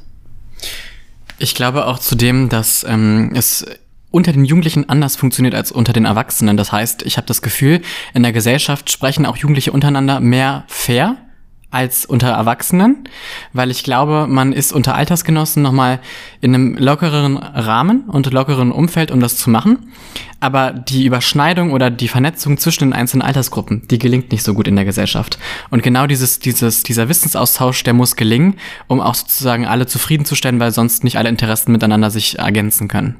Ich 1.39 1.55
glaube 1.55 1.87
auch 1.87 1.99
zudem, 1.99 2.49
dass 2.49 2.85
ähm, 2.89 3.33
es 3.35 3.67
unter 4.11 4.33
den 4.33 4.47
Jugendlichen 4.47 4.89
anders 4.89 5.17
funktioniert 5.17 5.55
als 5.55 5.71
unter 5.71 5.93
den 5.93 6.07
Erwachsenen. 6.07 6.57
Das 6.57 6.73
heißt, 6.73 7.03
ich 7.03 7.19
habe 7.19 7.27
das 7.27 7.43
Gefühl, 7.43 7.83
in 8.15 8.23
der 8.23 8.33
Gesellschaft 8.33 8.91
sprechen 8.91 9.27
auch 9.27 9.37
Jugendliche 9.37 9.73
untereinander 9.73 10.21
mehr 10.21 10.65
fair 10.69 11.17
als 11.77 12.07
unter 12.07 12.29
Erwachsenen, 12.29 13.05
weil 13.53 13.71
ich 13.71 13.85
glaube, 13.85 14.27
man 14.27 14.55
ist 14.55 14.73
unter 14.73 14.95
Altersgenossen 14.95 15.63
nochmal 15.63 16.01
in 16.41 16.55
einem 16.55 16.75
lockeren 16.79 17.37
Rahmen 17.37 18.05
und 18.09 18.33
lockeren 18.33 18.73
Umfeld, 18.73 19.11
um 19.11 19.21
das 19.21 19.37
zu 19.37 19.51
machen. 19.51 19.93
Aber 20.41 20.71
die 20.71 21.05
Überschneidung 21.05 21.73
oder 21.73 21.91
die 21.91 22.09
Vernetzung 22.09 22.57
zwischen 22.57 22.85
den 22.85 22.93
einzelnen 22.95 23.21
Altersgruppen, 23.21 23.87
die 23.89 23.99
gelingt 23.99 24.33
nicht 24.33 24.43
so 24.43 24.55
gut 24.55 24.69
in 24.69 24.77
der 24.77 24.87
Gesellschaft. 24.87 25.39
Und 25.69 25.83
genau 25.83 26.07
dieses, 26.07 26.39
dieses, 26.39 26.83
dieser 26.83 27.11
Wissensaustausch, 27.11 27.83
der 27.83 27.93
muss 27.93 28.17
gelingen, 28.17 28.55
um 28.87 29.03
auch 29.03 29.15
sozusagen 29.15 29.67
alle 29.67 29.87
zufriedenzustellen, 29.87 30.59
weil 30.59 30.73
sonst 30.73 31.05
nicht 31.05 31.19
alle 31.19 31.29
Interessen 31.29 31.73
miteinander 31.73 32.11
sich 32.11 32.39
ergänzen 32.39 32.89
können. 32.89 33.17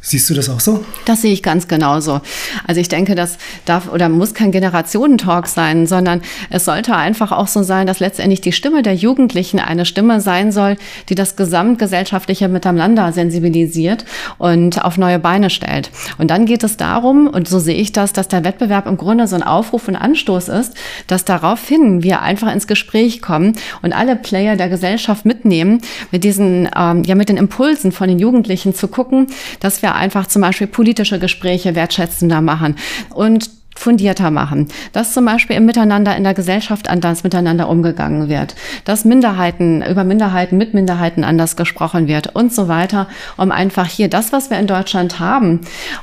Siehst 0.00 0.30
du 0.30 0.34
das 0.34 0.48
auch 0.48 0.60
so? 0.60 0.84
Das 1.06 1.22
sehe 1.22 1.32
ich 1.32 1.42
ganz 1.42 1.66
genauso. 1.66 2.20
Also 2.66 2.80
ich 2.80 2.88
denke, 2.88 3.14
das 3.16 3.36
darf 3.64 3.92
oder 3.92 4.08
muss 4.08 4.32
kein 4.32 4.52
Generationentalk 4.52 5.48
sein, 5.48 5.86
sondern 5.86 6.22
es 6.50 6.64
sollte 6.64 6.94
einfach 6.94 7.32
auch 7.32 7.48
so 7.48 7.62
sein, 7.64 7.86
dass 7.86 7.98
letztendlich 7.98 8.40
die 8.40 8.52
Stimme 8.52 8.82
der 8.82 8.94
Jugendlichen 8.94 9.58
eine 9.58 9.84
Stimme 9.84 10.20
sein 10.20 10.52
soll, 10.52 10.76
die 11.08 11.16
das 11.16 11.34
gesamtgesellschaftliche 11.34 12.48
Miteinander 12.48 13.12
sensibilisiert 13.12 14.04
und 14.38 14.84
auf 14.84 14.98
neue 14.98 15.18
Beine 15.18 15.50
stellt. 15.50 15.90
Und 16.16 16.30
dann 16.30 16.46
geht 16.46 16.62
es 16.62 16.76
darum, 16.76 17.26
und 17.26 17.48
so 17.48 17.58
sehe 17.58 17.76
ich 17.76 17.92
das, 17.92 18.12
dass 18.12 18.28
der 18.28 18.44
Wettbewerb 18.44 18.86
im 18.86 18.96
Grunde 18.96 19.26
so 19.26 19.34
ein 19.34 19.42
Aufruf 19.42 19.88
und 19.88 19.96
Anstoß 19.96 20.48
ist, 20.48 20.74
dass 21.08 21.24
daraufhin 21.24 22.04
wir 22.04 22.22
einfach 22.22 22.52
ins 22.52 22.68
Gespräch 22.68 23.20
kommen 23.20 23.56
und 23.82 23.92
alle 23.92 24.14
Player 24.14 24.56
der 24.56 24.68
Gesellschaft 24.68 25.24
mitnehmen, 25.24 25.80
mit 26.12 26.22
diesen, 26.22 26.68
ähm, 26.76 27.02
ja, 27.04 27.16
mit 27.16 27.28
den 27.28 27.36
Impulsen 27.36 27.90
von 27.90 28.08
den 28.08 28.18
Jugendlichen 28.18 28.74
zu 28.74 28.86
gucken, 28.88 29.26
dass 29.60 29.82
wir 29.82 29.87
wir 29.88 29.94
einfach 29.94 30.26
zum 30.26 30.42
Beispiel 30.42 30.66
politische 30.66 31.18
Gespräche 31.18 31.74
wertschätzender 31.74 32.42
machen 32.42 32.76
und 33.10 33.50
fundierter 33.78 34.30
machen, 34.30 34.68
dass 34.92 35.14
zum 35.14 35.24
Beispiel 35.24 35.56
im 35.56 35.64
Miteinander 35.64 36.16
in 36.16 36.24
der 36.24 36.34
Gesellschaft 36.34 36.90
anders 36.90 37.22
miteinander 37.22 37.68
umgegangen 37.68 38.28
wird, 38.28 38.56
dass 38.84 39.04
Minderheiten 39.04 39.82
über 39.82 40.02
Minderheiten 40.02 40.58
mit 40.58 40.74
Minderheiten 40.74 41.22
anders 41.22 41.54
gesprochen 41.54 42.08
wird 42.08 42.34
und 42.34 42.52
so 42.52 42.66
weiter, 42.66 43.06
um 43.36 43.52
einfach 43.52 43.86
hier 43.86 44.08
das, 44.08 44.32
was 44.32 44.50
wir 44.50 44.58
in 44.58 44.66
Deutschland 44.66 45.20
haben, 45.20 45.60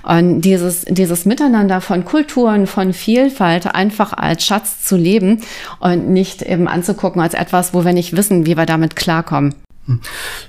dieses, 0.09 0.85
dieses 0.85 1.25
Miteinander 1.25 1.81
von 1.81 2.05
Kulturen, 2.05 2.65
von 2.65 2.93
Vielfalt 2.93 3.75
einfach 3.75 4.13
als 4.13 4.45
Schatz 4.45 4.81
zu 4.83 4.95
leben 4.95 5.41
und 5.79 6.09
nicht 6.09 6.41
eben 6.41 6.67
anzugucken 6.69 7.21
als 7.21 7.33
etwas, 7.33 7.73
wo 7.73 7.83
wir 7.83 7.93
nicht 7.93 8.15
wissen, 8.15 8.45
wie 8.45 8.55
wir 8.55 8.65
damit 8.65 8.95
klarkommen. 8.95 9.53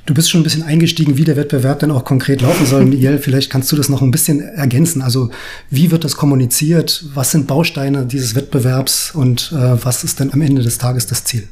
Du 0.06 0.14
bist 0.14 0.30
schon 0.30 0.40
ein 0.40 0.44
bisschen 0.44 0.62
eingestiegen, 0.62 1.18
wie 1.18 1.24
der 1.24 1.36
Wettbewerb 1.36 1.80
dann 1.80 1.90
auch 1.90 2.04
konkret 2.04 2.40
laufen 2.40 2.64
soll. 2.64 2.84
Miguel, 2.86 3.18
vielleicht 3.18 3.50
kannst 3.50 3.70
du 3.70 3.76
das 3.76 3.88
noch 3.88 4.00
ein 4.00 4.10
bisschen 4.10 4.40
ergänzen. 4.40 5.02
Also 5.02 5.30
wie 5.68 5.90
wird 5.90 6.04
das 6.04 6.16
kommuniziert? 6.16 7.04
Was 7.14 7.32
sind 7.32 7.46
Bausteine 7.46 8.06
dieses 8.06 8.34
Wettbewerbs 8.34 9.10
und 9.14 9.52
äh, 9.52 9.84
was 9.84 10.04
ist 10.04 10.20
denn 10.20 10.32
am 10.32 10.40
Ende 10.40 10.62
des 10.62 10.78
Tages 10.78 11.06
das 11.06 11.24
Ziel? 11.24 11.48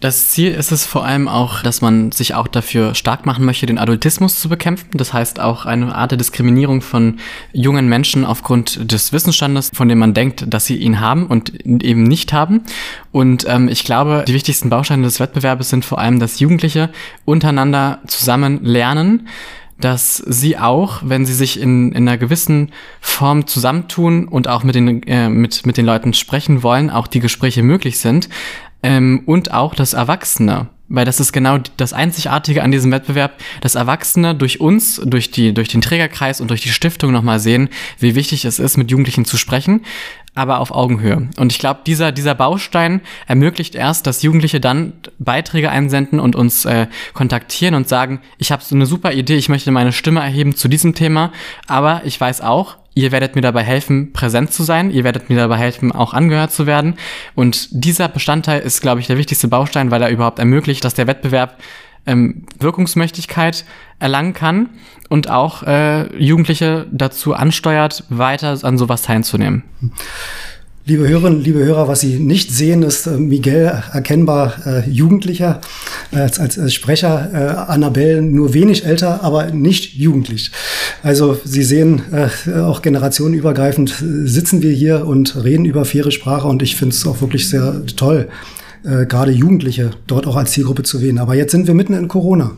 Das 0.00 0.30
Ziel 0.30 0.52
ist 0.52 0.72
es 0.72 0.86
vor 0.86 1.04
allem 1.04 1.28
auch, 1.28 1.62
dass 1.62 1.82
man 1.82 2.10
sich 2.10 2.34
auch 2.34 2.48
dafür 2.48 2.94
stark 2.94 3.26
machen 3.26 3.44
möchte, 3.44 3.66
den 3.66 3.78
Adultismus 3.78 4.40
zu 4.40 4.48
bekämpfen. 4.48 4.88
Das 4.94 5.12
heißt 5.12 5.40
auch 5.40 5.66
eine 5.66 5.94
Art 5.94 6.10
der 6.10 6.16
Diskriminierung 6.16 6.80
von 6.80 7.18
jungen 7.52 7.86
Menschen 7.86 8.24
aufgrund 8.24 8.90
des 8.90 9.12
Wissensstandes, 9.12 9.70
von 9.74 9.90
dem 9.90 9.98
man 9.98 10.14
denkt, 10.14 10.46
dass 10.48 10.64
sie 10.64 10.76
ihn 10.76 11.00
haben 11.00 11.26
und 11.26 11.52
eben 11.66 12.04
nicht 12.04 12.32
haben. 12.32 12.62
Und 13.12 13.44
ähm, 13.46 13.68
ich 13.68 13.84
glaube, 13.84 14.24
die 14.26 14.32
wichtigsten 14.32 14.70
Bausteine 14.70 15.02
des 15.02 15.20
Wettbewerbes 15.20 15.68
sind 15.68 15.84
vor 15.84 15.98
allem, 15.98 16.18
dass 16.18 16.40
Jugendliche 16.40 16.88
untereinander 17.26 17.98
zusammen 18.06 18.64
lernen, 18.64 19.28
dass 19.78 20.16
sie 20.16 20.58
auch, 20.58 21.02
wenn 21.04 21.26
sie 21.26 21.34
sich 21.34 21.60
in, 21.60 21.92
in 21.92 22.08
einer 22.08 22.18
gewissen 22.18 22.72
Form 23.00 23.46
zusammentun 23.46 24.28
und 24.28 24.48
auch 24.48 24.62
mit 24.62 24.74
den, 24.74 25.02
äh, 25.02 25.28
mit, 25.28 25.66
mit 25.66 25.76
den 25.76 25.84
Leuten 25.84 26.14
sprechen 26.14 26.62
wollen, 26.62 26.88
auch 26.88 27.06
die 27.06 27.20
Gespräche 27.20 27.62
möglich 27.62 27.98
sind, 27.98 28.28
ähm, 28.82 29.22
und 29.26 29.52
auch 29.52 29.74
das 29.74 29.92
Erwachsene. 29.92 30.68
Weil 30.92 31.04
das 31.04 31.20
ist 31.20 31.32
genau 31.32 31.58
das 31.76 31.92
Einzigartige 31.92 32.64
an 32.64 32.72
diesem 32.72 32.90
Wettbewerb, 32.90 33.34
dass 33.60 33.76
Erwachsene 33.76 34.34
durch 34.34 34.60
uns, 34.60 35.00
durch, 35.04 35.30
die, 35.30 35.54
durch 35.54 35.68
den 35.68 35.82
Trägerkreis 35.82 36.40
und 36.40 36.50
durch 36.50 36.62
die 36.62 36.70
Stiftung 36.70 37.12
nochmal 37.12 37.38
sehen, 37.38 37.68
wie 38.00 38.16
wichtig 38.16 38.44
es 38.44 38.58
ist, 38.58 38.76
mit 38.76 38.90
Jugendlichen 38.90 39.24
zu 39.24 39.36
sprechen, 39.36 39.82
aber 40.34 40.58
auf 40.58 40.72
Augenhöhe. 40.72 41.28
Und 41.36 41.52
ich 41.52 41.60
glaube, 41.60 41.82
dieser, 41.86 42.10
dieser 42.10 42.34
Baustein 42.34 43.02
ermöglicht 43.28 43.76
erst, 43.76 44.08
dass 44.08 44.22
Jugendliche 44.22 44.58
dann 44.58 44.94
Beiträge 45.20 45.70
einsenden 45.70 46.18
und 46.18 46.34
uns 46.34 46.64
äh, 46.64 46.88
kontaktieren 47.14 47.76
und 47.76 47.88
sagen, 47.88 48.20
ich 48.38 48.50
habe 48.50 48.64
so 48.64 48.74
eine 48.74 48.86
super 48.86 49.12
Idee, 49.12 49.36
ich 49.36 49.48
möchte 49.48 49.70
meine 49.70 49.92
Stimme 49.92 50.20
erheben 50.20 50.56
zu 50.56 50.66
diesem 50.66 50.96
Thema, 50.96 51.30
aber 51.68 52.02
ich 52.04 52.20
weiß 52.20 52.40
auch, 52.40 52.79
Ihr 53.00 53.12
werdet 53.12 53.34
mir 53.34 53.40
dabei 53.40 53.62
helfen, 53.62 54.12
präsent 54.12 54.52
zu 54.52 54.62
sein. 54.62 54.90
Ihr 54.90 55.04
werdet 55.04 55.30
mir 55.30 55.36
dabei 55.36 55.56
helfen, 55.56 55.90
auch 55.90 56.12
angehört 56.12 56.52
zu 56.52 56.66
werden. 56.66 56.96
Und 57.34 57.68
dieser 57.70 58.08
Bestandteil 58.08 58.60
ist, 58.60 58.82
glaube 58.82 59.00
ich, 59.00 59.06
der 59.06 59.16
wichtigste 59.16 59.48
Baustein, 59.48 59.90
weil 59.90 60.02
er 60.02 60.10
überhaupt 60.10 60.38
ermöglicht, 60.38 60.84
dass 60.84 60.92
der 60.92 61.06
Wettbewerb 61.06 61.56
ähm, 62.04 62.44
Wirkungsmächtigkeit 62.58 63.64
erlangen 64.00 64.34
kann 64.34 64.68
und 65.08 65.30
auch 65.30 65.62
äh, 65.62 66.14
Jugendliche 66.22 66.88
dazu 66.92 67.32
ansteuert, 67.32 68.04
weiter 68.10 68.58
an 68.62 68.76
sowas 68.76 69.00
teilzunehmen. 69.00 69.62
Liebe 70.86 71.06
Hörerinnen, 71.06 71.42
liebe 71.42 71.62
Hörer, 71.62 71.88
was 71.88 72.00
Sie 72.00 72.18
nicht 72.18 72.50
sehen, 72.50 72.82
ist 72.82 73.06
äh, 73.06 73.18
Miguel 73.18 73.82
erkennbar 73.92 74.54
äh, 74.64 74.88
Jugendlicher, 74.88 75.60
äh, 76.10 76.16
als, 76.16 76.38
als 76.38 76.72
Sprecher, 76.72 77.30
äh, 77.34 77.70
Annabelle 77.70 78.22
nur 78.22 78.54
wenig 78.54 78.86
älter, 78.86 79.22
aber 79.22 79.50
nicht 79.50 79.94
jugendlich. 79.94 80.52
Also 81.02 81.38
Sie 81.44 81.64
sehen, 81.64 82.02
äh, 82.12 82.60
auch 82.60 82.80
generationenübergreifend 82.80 83.90
äh, 84.00 84.26
sitzen 84.26 84.62
wir 84.62 84.72
hier 84.72 85.06
und 85.06 85.44
reden 85.44 85.66
über 85.66 85.84
faire 85.84 86.10
Sprache 86.10 86.48
und 86.48 86.62
ich 86.62 86.76
finde 86.76 86.94
es 86.94 87.06
auch 87.06 87.20
wirklich 87.20 87.50
sehr 87.50 87.84
toll, 87.96 88.28
äh, 88.82 89.04
gerade 89.04 89.32
Jugendliche 89.32 89.90
dort 90.06 90.26
auch 90.26 90.36
als 90.36 90.52
Zielgruppe 90.52 90.82
zu 90.82 91.02
wählen. 91.02 91.18
Aber 91.18 91.34
jetzt 91.34 91.52
sind 91.52 91.66
wir 91.66 91.74
mitten 91.74 91.92
in 91.92 92.08
Corona 92.08 92.56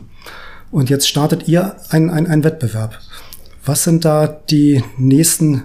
und 0.71 0.89
jetzt 0.89 1.09
startet 1.09 1.49
ihr 1.49 1.75
ein, 1.89 2.09
ein, 2.09 2.25
ein 2.25 2.45
Wettbewerb. 2.45 2.99
Was 3.65 3.83
sind 3.83 4.05
da 4.05 4.27
die 4.27 4.81
nächsten 4.97 5.63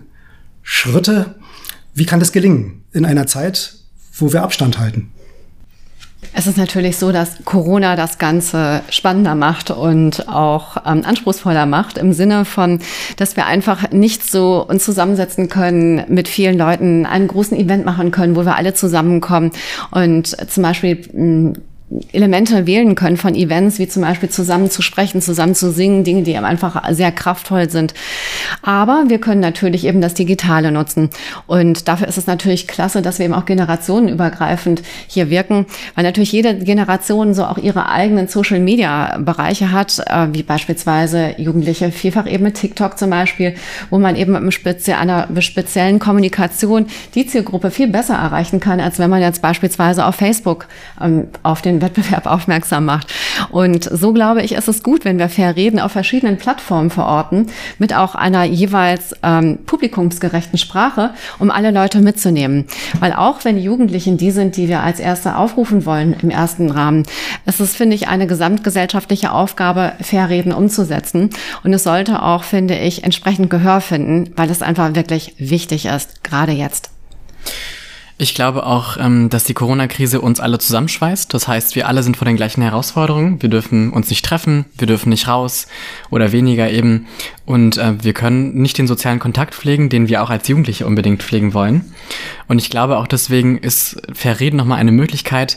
Schritte? 0.63 1.37
Wie 1.99 2.07
kann 2.07 2.21
das 2.21 2.31
gelingen 2.31 2.85
in 2.93 3.05
einer 3.05 3.27
Zeit, 3.27 3.75
wo 4.15 4.33
wir 4.33 4.45
Abstand 4.45 4.79
halten? 4.79 5.11
Es 6.33 6.47
ist 6.47 6.57
natürlich 6.57 6.97
so, 6.97 7.11
dass 7.11 7.45
Corona 7.45 7.97
das 7.97 8.19
Ganze 8.19 8.83
spannender 8.89 9.35
macht 9.35 9.73
und 9.73 10.29
auch 10.29 10.77
ähm, 10.87 11.03
anspruchsvoller 11.05 11.67
macht 11.67 11.99
im 11.99 12.13
Sinne 12.13 12.45
von, 12.45 12.81
dass 13.17 13.35
wir 13.35 13.47
einfach 13.47 13.91
nicht 13.91 14.31
so 14.31 14.65
uns 14.65 14.85
zusammensetzen 14.85 15.49
können 15.49 16.05
mit 16.09 16.29
vielen 16.29 16.57
Leuten, 16.57 17.05
einen 17.05 17.27
großen 17.27 17.57
Event 17.57 17.85
machen 17.85 18.13
können, 18.13 18.37
wo 18.37 18.45
wir 18.45 18.55
alle 18.55 18.75
zusammenkommen 18.75 19.51
und 19.91 20.37
zum 20.51 20.63
Beispiel 20.63 21.57
Elemente 22.13 22.67
wählen 22.67 22.95
können 22.95 23.17
von 23.17 23.35
Events, 23.35 23.79
wie 23.79 23.89
zum 23.89 24.03
Beispiel 24.03 24.29
zusammen 24.29 24.71
zu 24.71 24.83
sprechen, 24.83 25.23
zusammen 25.23 25.55
zu 25.55 25.73
singen, 25.73 26.05
Dinge, 26.05 26.23
die 26.23 26.37
einfach 26.37 26.83
sehr 26.91 27.13
kraftvoll 27.13 27.71
sind. 27.71 27.95
Aber 28.63 29.05
wir 29.09 29.19
können 29.19 29.41
natürlich 29.41 29.87
eben 29.87 30.03
das 30.03 30.13
Digitale 30.13 30.71
nutzen. 30.71 31.09
Und 31.47 31.89
dafür 31.89 32.09
ist 32.09 32.19
es 32.19 32.27
natürlich 32.27 32.69
klasse, 32.69 33.01
dass 33.01 33.19
wir 33.19 33.25
eben 33.25 33.35
auch 33.35 33.47
generationenübergreifend 33.47 34.83
hier 35.07 35.31
wirken, 35.31 35.65
weil 35.95 36.05
natürlich 36.05 36.33
jede 36.33 36.57
Generation 36.59 37.33
so 37.33 37.45
auch 37.45 37.59
ihre 37.59 37.89
eigenen 37.89 38.29
Social-Media-Bereiche 38.29 39.73
hat, 39.73 39.99
äh, 40.07 40.29
wie 40.33 40.43
beispielsweise 40.43 41.35
Jugendliche, 41.39 41.91
vielfach 41.91 42.27
eben 42.27 42.45
mit 42.45 42.57
TikTok 42.57 42.99
zum 42.99 43.11
Beispiel, 43.11 43.55
wo 43.89 43.99
man 43.99 44.15
eben 44.15 44.33
mit 44.33 44.55
Spezie 44.55 44.93
einer 44.95 45.29
speziellen 45.41 45.99
Kommunikation 45.99 46.87
die 47.15 47.27
Zielgruppe 47.27 47.71
viel 47.71 47.89
besser 47.89 48.15
erreichen 48.15 48.61
kann, 48.61 48.79
als 48.81 48.99
wenn 48.99 49.09
man 49.09 49.23
jetzt 49.23 49.41
beispielsweise 49.41 50.05
auf 50.05 50.17
Facebook 50.17 50.67
ähm, 51.01 51.29
auf 51.43 51.63
den 51.63 51.78
Wettbewerb 51.83 52.27
aufmerksam 52.27 52.85
macht. 52.85 53.13
Und 53.51 53.85
so 53.85 54.13
glaube 54.13 54.43
ich, 54.43 54.53
ist 54.53 54.69
es 54.69 54.83
gut, 54.83 55.05
wenn 55.05 55.19
wir 55.19 55.29
fair 55.29 55.57
reden 55.57 55.81
auf 55.81 55.93
verschiedenen 55.93 56.39
Plattformen 56.39 56.91
verorten, 56.91 57.49
mit 57.79 57.95
auch 57.95 58.15
einer 58.15 58.45
jeweils 58.45 59.15
ähm, 59.23 59.59
publikumsgerechten 59.67 60.59
Sprache, 60.59 61.11
um 61.39 61.51
alle 61.51 61.71
Leute 61.71 62.01
mitzunehmen. 62.01 62.67
Weil 63.01 63.13
auch 63.13 63.45
wenn 63.45 63.59
Jugendlichen 63.59 64.17
die 64.17 64.31
sind, 64.31 64.57
die 64.57 64.69
wir 64.69 64.81
als 64.81 65.01
Erste 65.01 65.37
aufrufen 65.37 65.87
wollen 65.87 66.15
im 66.23 66.31
ersten 66.31 66.71
Rahmen, 66.71 67.05
ist 67.47 67.61
es, 67.61 67.77
finde 67.77 67.97
ich, 67.97 68.09
eine 68.09 68.27
gesamtgesellschaftliche 68.27 69.33
Aufgabe, 69.33 69.93
fair 70.01 70.29
reden 70.29 70.53
umzusetzen. 70.53 71.31
Und 71.65 71.73
es 71.73 71.85
sollte 71.85 72.23
auch, 72.23 72.45
finde 72.45 72.79
ich, 72.79 73.05
entsprechend 73.05 73.51
Gehör 73.51 73.81
finden, 73.81 74.31
weil 74.37 74.51
es 74.51 74.63
einfach 74.63 74.95
wirklich 74.95 75.35
wichtig 75.39 75.87
ist, 75.87 76.25
gerade 76.25 76.53
jetzt. 76.53 76.91
Ich 78.21 78.35
glaube 78.35 78.67
auch, 78.67 78.97
ähm, 78.99 79.31
dass 79.31 79.45
die 79.45 79.55
Corona-Krise 79.55 80.21
uns 80.21 80.41
alle 80.41 80.59
zusammenschweißt. 80.59 81.33
Das 81.33 81.47
heißt, 81.47 81.77
wir 81.77 81.87
alle 81.87 82.03
sind 82.03 82.17
vor 82.17 82.27
den 82.27 82.35
gleichen 82.35 82.63
Herausforderungen. 82.63 83.41
Wir 83.41 83.49
dürfen 83.49 83.93
uns 83.93 84.11
nicht 84.11 84.25
treffen, 84.25 84.65
wir 84.77 84.89
dürfen 84.89 85.11
nicht 85.11 85.29
raus 85.29 85.69
oder 86.11 86.33
weniger 86.33 86.69
eben. 86.69 87.07
Und 87.47 87.79
äh, 87.79 88.03
wir 88.03 88.15
können 88.15 88.55
nicht 88.61 88.77
den 88.77 88.89
sozialen 88.89 89.21
Kontakt 89.21 89.55
pflegen, 89.55 89.89
den 89.89 90.09
wir 90.09 90.21
auch 90.25 90.31
als 90.31 90.49
Jugendliche 90.49 90.85
unbedingt 90.85 91.23
pflegen 91.23 91.55
wollen. 91.55 91.95
Und 92.49 92.59
ich 92.59 92.71
glaube 92.71 92.99
auch 92.99 93.07
deswegen 93.07 93.57
ist 93.57 94.03
Verreden 94.13 94.57
nochmal 94.57 94.81
eine 94.81 94.93
Möglichkeit, 94.93 95.57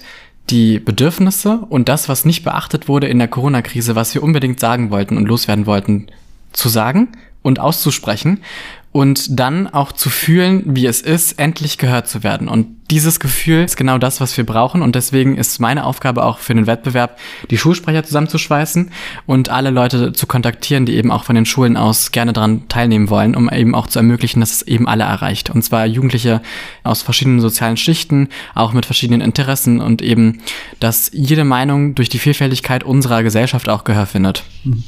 die 0.51 0.77
Bedürfnisse 0.77 1.65
und 1.67 1.89
das, 1.89 2.09
was 2.09 2.25
nicht 2.25 2.43
beachtet 2.43 2.87
wurde 2.87 3.07
in 3.07 3.17
der 3.17 3.27
Corona-Krise, 3.27 3.95
was 3.95 4.13
wir 4.13 4.21
unbedingt 4.21 4.59
sagen 4.59 4.91
wollten 4.91 5.17
und 5.17 5.27
loswerden 5.27 5.65
wollten, 5.65 6.07
zu 6.51 6.69
sagen 6.69 7.07
und 7.41 7.59
auszusprechen 7.59 8.41
und 8.91 9.39
dann 9.39 9.67
auch 9.67 9.93
zu 9.93 10.10
fühlen, 10.10 10.63
wie 10.65 10.86
es 10.86 11.01
ist, 11.01 11.39
endlich 11.39 11.77
gehört 11.77 12.10
zu 12.10 12.24
werden. 12.24 12.50
Und 12.50 12.67
dieses 12.91 13.21
Gefühl 13.21 13.63
ist 13.63 13.77
genau 13.77 13.98
das, 13.98 14.19
was 14.19 14.36
wir 14.36 14.45
brauchen. 14.45 14.81
Und 14.81 14.95
deswegen 14.95 15.38
ist 15.38 15.62
meine 15.62 15.86
Aufgabe 15.86 16.25
auch 16.25 16.39
für 16.39 16.53
den 16.53 16.67
Wettbewerb, 16.67 17.17
die 17.50 17.57
Schulsprecher 17.57 18.03
zusammenzuschweißen 18.03 18.91
und 19.25 19.48
alle 19.48 19.69
Leute 19.69 20.12
zu 20.12 20.27
kontaktieren, 20.27 20.86
die 20.86 20.95
eben 20.95 21.10
auch 21.10 21.24
von 21.24 21.36
den 21.36 21.45
Schulen 21.45 21.77
aus 21.77 22.12
gerne 22.12 22.33
daran 22.33 22.67
teilnehmen 22.67 23.10
wollen, 23.10 23.33
um 23.33 23.50
eben 23.50 23.75
auch 23.75 23.88
zu 23.88 24.00
ermöglichen, 24.00 24.41
dass 24.41 24.51
es 24.51 24.62
eben 24.63 24.89
alle 24.89 25.05
erreicht. 25.05 25.50
Und 25.50 25.63
zwar 25.63 25.86
Jugendliche 25.86 26.41
aus 26.83 27.01
verschiedenen 27.01 27.39
sozialen 27.39 27.77
Schichten, 27.77 28.27
auch 28.55 28.74
mit 28.74 28.86
verschiedenen 28.86 29.21
Interessen 29.21 29.79
und 29.79 30.01
eben, 30.01 30.41
dass 30.81 31.10
jede 31.13 31.45
Meinung 31.45 31.95
durch 31.95 32.10
die 32.10 32.19
Vielfältigkeit 32.19 32.83
unserer 32.83 33.24
Gesellschaft 33.24 33.69
auch 33.69 33.86
Gehör 33.86 34.05
findet. 34.05 34.43
Mhm. 34.65 34.83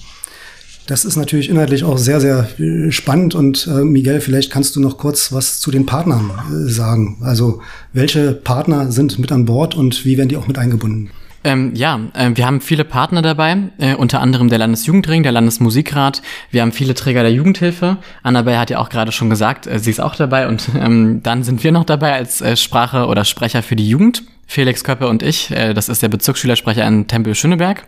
Das 0.86 1.06
ist 1.06 1.16
natürlich 1.16 1.50
inhaltlich 1.50 1.86
auch 1.86 1.98
sehr, 1.98 2.20
sehr 2.20 2.48
äh, 2.60 2.92
spannend. 2.92 3.36
Und 3.36 3.68
äh, 3.68 3.84
Miguel, 3.84 4.20
vielleicht 4.20 4.52
kannst 4.52 4.76
du 4.76 4.82
noch 4.82 4.98
kurz 4.98 5.32
was 5.32 5.60
zu 5.60 5.72
den 5.72 5.86
Partnern 5.86 6.32
äh, 6.52 6.70
sagen. 6.70 7.18
Also 7.22 7.62
welche 7.94 8.34
Partner 8.34 8.92
sind 8.92 9.18
mit 9.18 9.32
an 9.32 9.46
Bord 9.46 9.76
und 9.76 10.04
wie 10.06 10.18
werden 10.18 10.30
die 10.30 10.38
auch 10.38 10.48
mit 10.48 10.58
eingebunden? 10.58 11.10
Ähm, 11.44 11.76
ja, 11.76 12.00
äh, 12.14 12.32
wir 12.36 12.46
haben 12.46 12.62
viele 12.62 12.86
Partner 12.86 13.22
dabei, 13.22 13.58
äh, 13.78 13.96
unter 13.96 14.22
anderem 14.22 14.50
der 14.50 14.60
Landesjugendring, 14.60 15.24
der 15.24 15.32
Landesmusikrat. 15.34 16.22
Wir 16.52 16.62
haben 16.62 16.72
viele 16.72 16.94
Träger 16.94 17.24
der 17.24 17.34
Jugendhilfe. 17.34 17.98
Annabelle 18.22 18.60
hat 18.60 18.70
ja 18.70 18.80
auch 18.80 18.90
gerade 18.90 19.12
schon 19.12 19.30
gesagt, 19.30 19.68
äh, 19.68 19.80
sie 19.80 19.90
ist 19.90 20.00
auch 20.00 20.16
dabei. 20.16 20.48
Und 20.48 20.70
ähm, 20.80 21.22
dann 21.24 21.44
sind 21.44 21.64
wir 21.64 21.72
noch 21.72 21.86
dabei 21.86 22.14
als 22.14 22.42
äh, 22.42 22.56
Sprache 22.56 23.08
oder 23.08 23.26
Sprecher 23.26 23.62
für 23.62 23.76
die 23.76 23.88
Jugend. 23.88 24.24
Felix 24.46 24.84
Köppe 24.84 25.08
und 25.08 25.24
ich, 25.24 25.50
äh, 25.52 25.74
das 25.74 25.90
ist 25.90 26.04
der 26.04 26.10
Bezirksschülersprecher 26.10 26.86
in 26.86 27.08
Tempel-Schöneberg. 27.08 27.86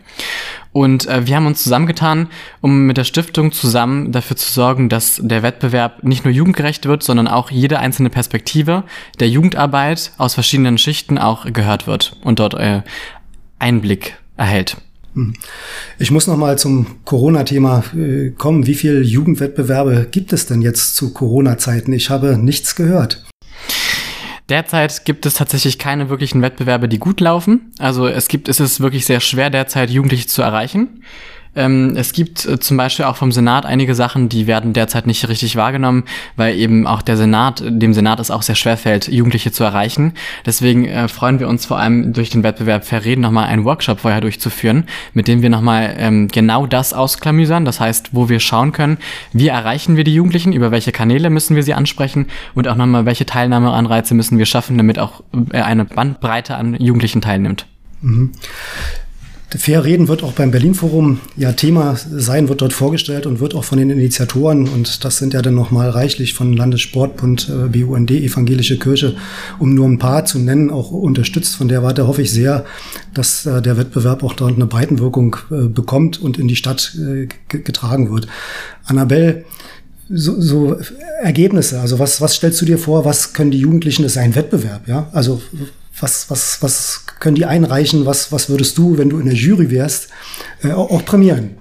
Und 0.72 1.06
äh, 1.06 1.26
wir 1.26 1.36
haben 1.36 1.46
uns 1.46 1.62
zusammengetan, 1.62 2.28
um 2.60 2.86
mit 2.86 2.96
der 2.96 3.04
Stiftung 3.04 3.52
zusammen 3.52 4.10
dafür 4.10 4.36
zu 4.36 4.50
sorgen, 4.50 4.88
dass 4.88 5.20
der 5.22 5.42
Wettbewerb 5.42 6.02
nicht 6.02 6.24
nur 6.24 6.34
jugendgerecht 6.34 6.86
wird, 6.86 7.02
sondern 7.02 7.28
auch 7.28 7.50
jede 7.50 7.78
einzelne 7.78 8.10
Perspektive 8.10 8.84
der 9.20 9.28
Jugendarbeit 9.28 10.12
aus 10.18 10.34
verschiedenen 10.34 10.76
Schichten 10.76 11.18
auch 11.18 11.46
gehört 11.52 11.86
wird 11.86 12.16
und 12.24 12.40
dort 12.40 12.54
Einblick 13.58 14.16
erhält. 14.36 14.76
Hm. 15.14 15.34
Ich 15.98 16.10
muss 16.10 16.26
noch 16.26 16.36
mal 16.36 16.58
zum 16.58 17.04
Corona-Thema 17.04 17.84
äh, 17.96 18.30
kommen. 18.30 18.66
Wie 18.66 18.74
viele 18.74 19.00
Jugendwettbewerbe 19.00 20.08
gibt 20.10 20.32
es 20.32 20.46
denn 20.46 20.62
jetzt 20.62 20.94
zu 20.94 21.12
Corona-Zeiten? 21.12 21.92
Ich 21.92 22.10
habe 22.10 22.36
nichts 22.36 22.74
gehört. 22.76 23.24
Derzeit 24.48 25.04
gibt 25.04 25.26
es 25.26 25.34
tatsächlich 25.34 25.78
keine 25.78 26.08
wirklichen 26.08 26.40
Wettbewerbe, 26.40 26.88
die 26.88 26.98
gut 26.98 27.20
laufen. 27.20 27.72
Also 27.78 28.06
es 28.06 28.28
gibt, 28.28 28.48
es 28.48 28.60
ist 28.60 28.78
wirklich 28.80 29.04
sehr 29.04 29.20
schwer 29.20 29.50
derzeit 29.50 29.90
Jugendliche 29.90 30.28
zu 30.28 30.42
erreichen. 30.42 31.02
Ähm, 31.56 31.94
es 31.96 32.12
gibt 32.12 32.44
äh, 32.44 32.60
zum 32.60 32.76
Beispiel 32.76 33.06
auch 33.06 33.16
vom 33.16 33.32
Senat 33.32 33.66
einige 33.66 33.94
Sachen, 33.94 34.28
die 34.28 34.46
werden 34.46 34.72
derzeit 34.72 35.06
nicht 35.06 35.28
richtig 35.28 35.56
wahrgenommen, 35.56 36.04
weil 36.36 36.56
eben 36.56 36.86
auch 36.86 37.02
der 37.02 37.16
Senat, 37.16 37.62
dem 37.66 37.94
Senat 37.94 38.20
es 38.20 38.30
auch 38.30 38.42
sehr 38.42 38.54
schwer 38.54 38.76
fällt, 38.76 39.08
Jugendliche 39.08 39.50
zu 39.50 39.64
erreichen. 39.64 40.12
Deswegen 40.44 40.84
äh, 40.84 41.08
freuen 41.08 41.40
wir 41.40 41.48
uns 41.48 41.66
vor 41.66 41.78
allem 41.78 42.12
durch 42.12 42.30
den 42.30 42.42
Wettbewerb 42.42 42.84
Verreden 42.84 43.22
nochmal 43.22 43.46
einen 43.46 43.64
Workshop 43.64 44.00
vorher 44.00 44.20
durchzuführen, 44.20 44.84
mit 45.14 45.28
dem 45.28 45.42
wir 45.42 45.50
nochmal 45.50 45.94
ähm, 45.98 46.28
genau 46.28 46.66
das 46.66 46.92
ausklamüsern. 46.92 47.64
Das 47.64 47.80
heißt, 47.80 48.10
wo 48.12 48.28
wir 48.28 48.40
schauen 48.40 48.72
können, 48.72 48.98
wie 49.32 49.48
erreichen 49.48 49.96
wir 49.96 50.04
die 50.04 50.14
Jugendlichen, 50.14 50.52
über 50.52 50.70
welche 50.70 50.92
Kanäle 50.92 51.30
müssen 51.30 51.56
wir 51.56 51.62
sie 51.62 51.74
ansprechen 51.74 52.26
und 52.54 52.68
auch 52.68 52.76
nochmal, 52.76 53.06
welche 53.06 53.26
Teilnahmeanreize 53.26 54.14
müssen 54.14 54.38
wir 54.38 54.46
schaffen, 54.46 54.76
damit 54.76 54.98
auch 54.98 55.22
äh, 55.52 55.60
eine 55.60 55.84
Bandbreite 55.84 56.56
an 56.56 56.74
Jugendlichen 56.74 57.22
teilnimmt. 57.22 57.66
Mhm. 58.02 58.32
Fair 59.58 59.84
Reden 59.84 60.08
wird 60.08 60.22
auch 60.22 60.32
beim 60.32 60.50
Berlin 60.50 60.74
Forum 60.74 61.20
ja 61.36 61.52
Thema 61.52 61.96
sein, 61.96 62.48
wird 62.48 62.60
dort 62.60 62.72
vorgestellt 62.72 63.26
und 63.26 63.40
wird 63.40 63.54
auch 63.54 63.64
von 63.64 63.78
den 63.78 63.90
Initiatoren, 63.90 64.68
und 64.68 65.04
das 65.04 65.18
sind 65.18 65.34
ja 65.34 65.42
dann 65.42 65.54
nochmal 65.54 65.90
reichlich 65.90 66.34
von 66.34 66.52
Landessportbund, 66.52 67.48
äh, 67.48 67.68
BUND, 67.68 68.10
Evangelische 68.10 68.78
Kirche, 68.78 69.16
um 69.58 69.74
nur 69.74 69.86
ein 69.86 69.98
paar 69.98 70.24
zu 70.24 70.38
nennen, 70.38 70.70
auch 70.70 70.90
unterstützt. 70.90 71.56
Von 71.56 71.68
der 71.68 71.82
Warte 71.82 72.06
hoffe 72.06 72.22
ich 72.22 72.32
sehr, 72.32 72.64
dass 73.14 73.46
äh, 73.46 73.62
der 73.62 73.76
Wettbewerb 73.76 74.22
auch 74.22 74.34
dort 74.34 74.56
eine 74.56 74.66
Breitenwirkung 74.66 75.36
äh, 75.50 75.68
bekommt 75.68 76.20
und 76.20 76.38
in 76.38 76.48
die 76.48 76.56
Stadt 76.56 76.96
getragen 77.48 78.10
wird. 78.10 78.26
Annabelle, 78.84 79.44
so, 80.08 80.40
so 80.40 80.76
Ergebnisse, 81.22 81.80
also 81.80 81.98
was, 81.98 82.20
was 82.20 82.34
stellst 82.34 82.60
du 82.60 82.64
dir 82.64 82.78
vor, 82.78 83.04
was 83.04 83.32
können 83.32 83.50
die 83.50 83.58
Jugendlichen, 83.58 84.02
das 84.02 84.12
ist 84.12 84.18
ein 84.18 84.34
Wettbewerb, 84.34 84.86
ja? 84.86 85.08
Also 85.12 85.42
was, 86.00 86.30
was, 86.30 86.62
was 86.62 87.04
können 87.20 87.36
die 87.36 87.46
einreichen? 87.46 88.06
Was, 88.06 88.32
was 88.32 88.48
würdest 88.48 88.76
du, 88.78 88.98
wenn 88.98 89.10
du 89.10 89.18
in 89.18 89.26
der 89.26 89.34
Jury 89.34 89.70
wärst, 89.70 90.08
äh, 90.62 90.72
auch, 90.72 90.90
auch 90.90 91.04
prämieren? 91.04 91.56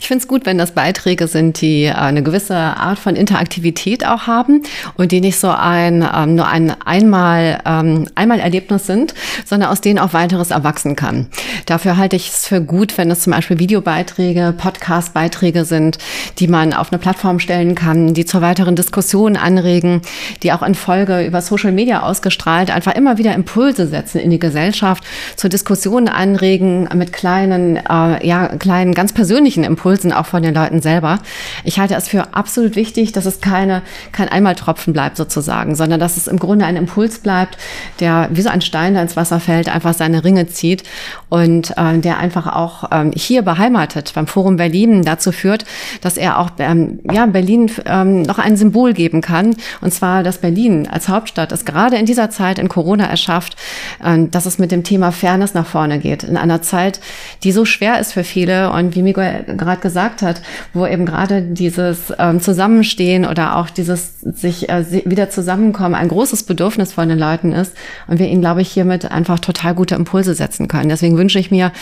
Ich 0.00 0.08
finde 0.08 0.22
es 0.22 0.28
gut, 0.28 0.46
wenn 0.46 0.58
das 0.58 0.72
Beiträge 0.72 1.26
sind, 1.26 1.60
die 1.60 1.84
äh, 1.84 1.92
eine 1.92 2.22
gewisse 2.22 2.56
Art 2.56 2.98
von 2.98 3.16
Interaktivität 3.16 4.06
auch 4.06 4.26
haben 4.26 4.62
und 4.96 5.12
die 5.12 5.20
nicht 5.20 5.38
so 5.38 5.50
ein 5.50 6.06
ähm, 6.14 6.34
nur 6.34 6.46
ein 6.46 6.74
einmal 6.84 7.60
ähm, 7.66 8.06
einmal 8.14 8.40
Erlebnis 8.40 8.86
sind, 8.86 9.14
sondern 9.44 9.70
aus 9.70 9.80
denen 9.80 9.98
auch 9.98 10.12
weiteres 10.12 10.50
erwachsen 10.50 10.96
kann. 10.96 11.26
Dafür 11.66 11.96
halte 11.96 12.16
ich 12.16 12.28
es 12.28 12.46
für 12.46 12.60
gut, 12.60 12.96
wenn 12.98 13.10
es 13.10 13.20
zum 13.20 13.32
Beispiel 13.32 13.58
Videobeiträge, 13.58 14.54
Podcast-Beiträge 14.56 15.64
sind, 15.64 15.98
die 16.38 16.48
man 16.48 16.72
auf 16.72 16.90
eine 16.90 16.98
Plattform 16.98 17.38
stellen 17.38 17.74
kann, 17.74 18.14
die 18.14 18.24
zur 18.24 18.40
weiteren 18.40 18.76
Diskussion 18.76 19.36
anregen, 19.36 20.02
die 20.42 20.52
auch 20.52 20.62
in 20.62 20.74
Folge 20.74 21.24
über 21.24 21.40
Social 21.42 21.72
Media 21.72 22.02
ausgestrahlt 22.02 22.70
einfach 22.70 22.94
immer 22.94 23.18
wieder 23.18 23.34
Impulse 23.34 23.86
setzen 23.86 24.18
in 24.18 24.30
die 24.30 24.38
Gesellschaft, 24.38 25.04
zur 25.36 25.50
Diskussion 25.50 26.08
anregen 26.08 26.88
mit 26.94 27.12
kleinen, 27.12 27.76
äh, 27.76 28.26
ja 28.26 28.48
kleinen 28.58 28.94
ganz 28.94 29.12
persönlichen 29.12 29.64
Impulsen 29.64 29.81
Impulsen 29.82 30.12
auch 30.12 30.26
von 30.26 30.44
den 30.44 30.54
Leuten 30.54 30.80
selber. 30.80 31.18
Ich 31.64 31.80
halte 31.80 31.96
es 31.96 32.06
für 32.06 32.34
absolut 32.34 32.76
wichtig, 32.76 33.10
dass 33.10 33.26
es 33.26 33.40
keine, 33.40 33.82
kein 34.12 34.28
Einmaltropfen 34.28 34.92
bleibt 34.92 35.16
sozusagen, 35.16 35.74
sondern 35.74 35.98
dass 35.98 36.16
es 36.16 36.28
im 36.28 36.38
Grunde 36.38 36.66
ein 36.66 36.76
Impuls 36.76 37.18
bleibt, 37.18 37.58
der 37.98 38.28
wie 38.30 38.42
so 38.42 38.48
ein 38.48 38.60
Stein, 38.60 38.92
der 38.92 39.02
ins 39.02 39.16
Wasser 39.16 39.40
fällt, 39.40 39.68
einfach 39.68 39.92
seine 39.92 40.22
Ringe 40.22 40.46
zieht 40.46 40.84
und 41.30 41.76
äh, 41.76 41.98
der 41.98 42.18
einfach 42.18 42.46
auch 42.46 42.90
ähm, 42.92 43.10
hier 43.12 43.42
beheimatet 43.42 44.12
beim 44.14 44.28
Forum 44.28 44.56
Berlin 44.56 45.02
dazu 45.02 45.32
führt, 45.32 45.64
dass 46.00 46.16
er 46.16 46.38
auch 46.38 46.50
ähm, 46.58 47.00
ja, 47.10 47.26
Berlin 47.26 47.68
ähm, 47.84 48.22
noch 48.22 48.38
ein 48.38 48.56
Symbol 48.56 48.92
geben 48.92 49.20
kann. 49.20 49.56
Und 49.80 49.92
zwar, 49.92 50.22
dass 50.22 50.38
Berlin 50.38 50.86
als 50.88 51.08
Hauptstadt 51.08 51.50
es 51.50 51.64
gerade 51.64 51.96
in 51.96 52.06
dieser 52.06 52.30
Zeit 52.30 52.60
in 52.60 52.68
Corona 52.68 53.06
erschafft, 53.06 53.56
äh, 54.04 54.28
dass 54.30 54.46
es 54.46 54.60
mit 54.60 54.70
dem 54.70 54.84
Thema 54.84 55.10
Fairness 55.10 55.54
nach 55.54 55.66
vorne 55.66 55.98
geht. 55.98 56.22
In 56.22 56.36
einer 56.36 56.62
Zeit, 56.62 57.00
die 57.42 57.50
so 57.50 57.64
schwer 57.64 57.98
ist 57.98 58.12
für 58.12 58.22
viele 58.22 58.70
und 58.70 58.94
wie 58.94 59.02
Miguel 59.02 59.44
gerade 59.56 59.71
gerade 59.72 59.80
gesagt 59.80 60.22
hat, 60.22 60.42
wo 60.72 60.86
eben 60.86 61.06
gerade 61.06 61.42
dieses 61.42 62.12
ähm, 62.18 62.40
Zusammenstehen 62.40 63.26
oder 63.26 63.56
auch 63.56 63.70
dieses 63.70 64.20
sich 64.20 64.68
äh, 64.68 64.84
wieder 65.04 65.30
zusammenkommen 65.30 65.94
ein 65.94 66.08
großes 66.08 66.44
Bedürfnis 66.44 66.92
von 66.92 67.08
den 67.08 67.18
Leuten 67.18 67.52
ist 67.52 67.74
und 68.06 68.18
wir 68.18 68.28
ihnen, 68.28 68.40
glaube 68.40 68.62
ich, 68.62 68.70
hiermit 68.70 69.10
einfach 69.10 69.38
total 69.38 69.74
gute 69.74 69.94
Impulse 69.94 70.34
setzen 70.34 70.68
können. 70.68 70.88
Deswegen 70.88 71.16
wünsche 71.16 71.38
ich 71.38 71.50
mir, 71.50 71.72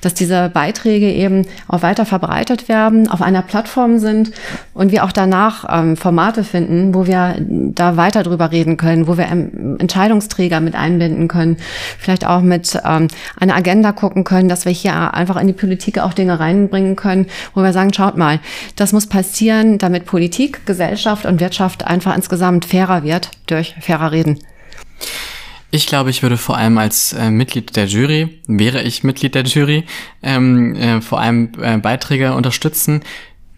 dass 0.00 0.14
diese 0.14 0.48
Beiträge 0.48 1.12
eben 1.12 1.46
auch 1.68 1.82
weiter 1.82 2.06
verbreitet 2.06 2.68
werden, 2.68 3.08
auf 3.08 3.22
einer 3.22 3.42
Plattform 3.42 3.98
sind 3.98 4.30
und 4.74 4.92
wir 4.92 5.04
auch 5.04 5.12
danach 5.12 5.64
ähm, 5.70 5.96
Formate 5.96 6.44
finden, 6.44 6.94
wo 6.94 7.06
wir 7.06 7.36
da 7.40 7.96
weiter 7.96 8.22
drüber 8.22 8.50
reden 8.52 8.76
können, 8.76 9.06
wo 9.06 9.18
wir 9.18 9.26
Entscheidungsträger 9.26 10.60
mit 10.60 10.74
einbinden 10.74 11.28
können, 11.28 11.56
vielleicht 11.98 12.26
auch 12.26 12.40
mit 12.40 12.78
ähm, 12.84 13.08
einer 13.38 13.56
Agenda 13.56 13.92
gucken 13.92 14.24
können, 14.24 14.48
dass 14.48 14.64
wir 14.64 14.72
hier 14.72 15.14
einfach 15.14 15.36
in 15.36 15.46
die 15.46 15.52
Politik 15.52 15.98
auch 15.98 16.14
Dinge 16.14 16.40
reinbringen 16.40 16.96
können, 16.96 17.26
wo 17.54 17.62
wir 17.62 17.72
sagen, 17.72 17.92
schaut 17.92 18.16
mal, 18.16 18.40
das 18.76 18.92
muss 18.92 19.06
passieren, 19.06 19.78
damit 19.78 20.06
Politik, 20.06 20.66
Gesellschaft 20.66 21.26
und 21.26 21.40
Wirtschaft 21.40 21.86
einfach 21.86 22.14
insgesamt 22.16 22.64
fairer 22.64 23.02
wird 23.02 23.30
durch 23.46 23.74
fairer 23.80 24.12
Reden. 24.12 24.38
Ich 25.72 25.86
glaube, 25.86 26.10
ich 26.10 26.22
würde 26.22 26.36
vor 26.36 26.56
allem 26.56 26.78
als 26.78 27.12
äh, 27.12 27.30
Mitglied 27.30 27.76
der 27.76 27.86
Jury, 27.86 28.40
wäre 28.48 28.82
ich 28.82 29.04
Mitglied 29.04 29.36
der 29.36 29.44
Jury, 29.44 29.84
ähm, 30.22 30.74
äh, 30.74 31.00
vor 31.00 31.20
allem 31.20 31.52
äh, 31.60 31.78
Beiträge 31.78 32.34
unterstützen, 32.34 33.02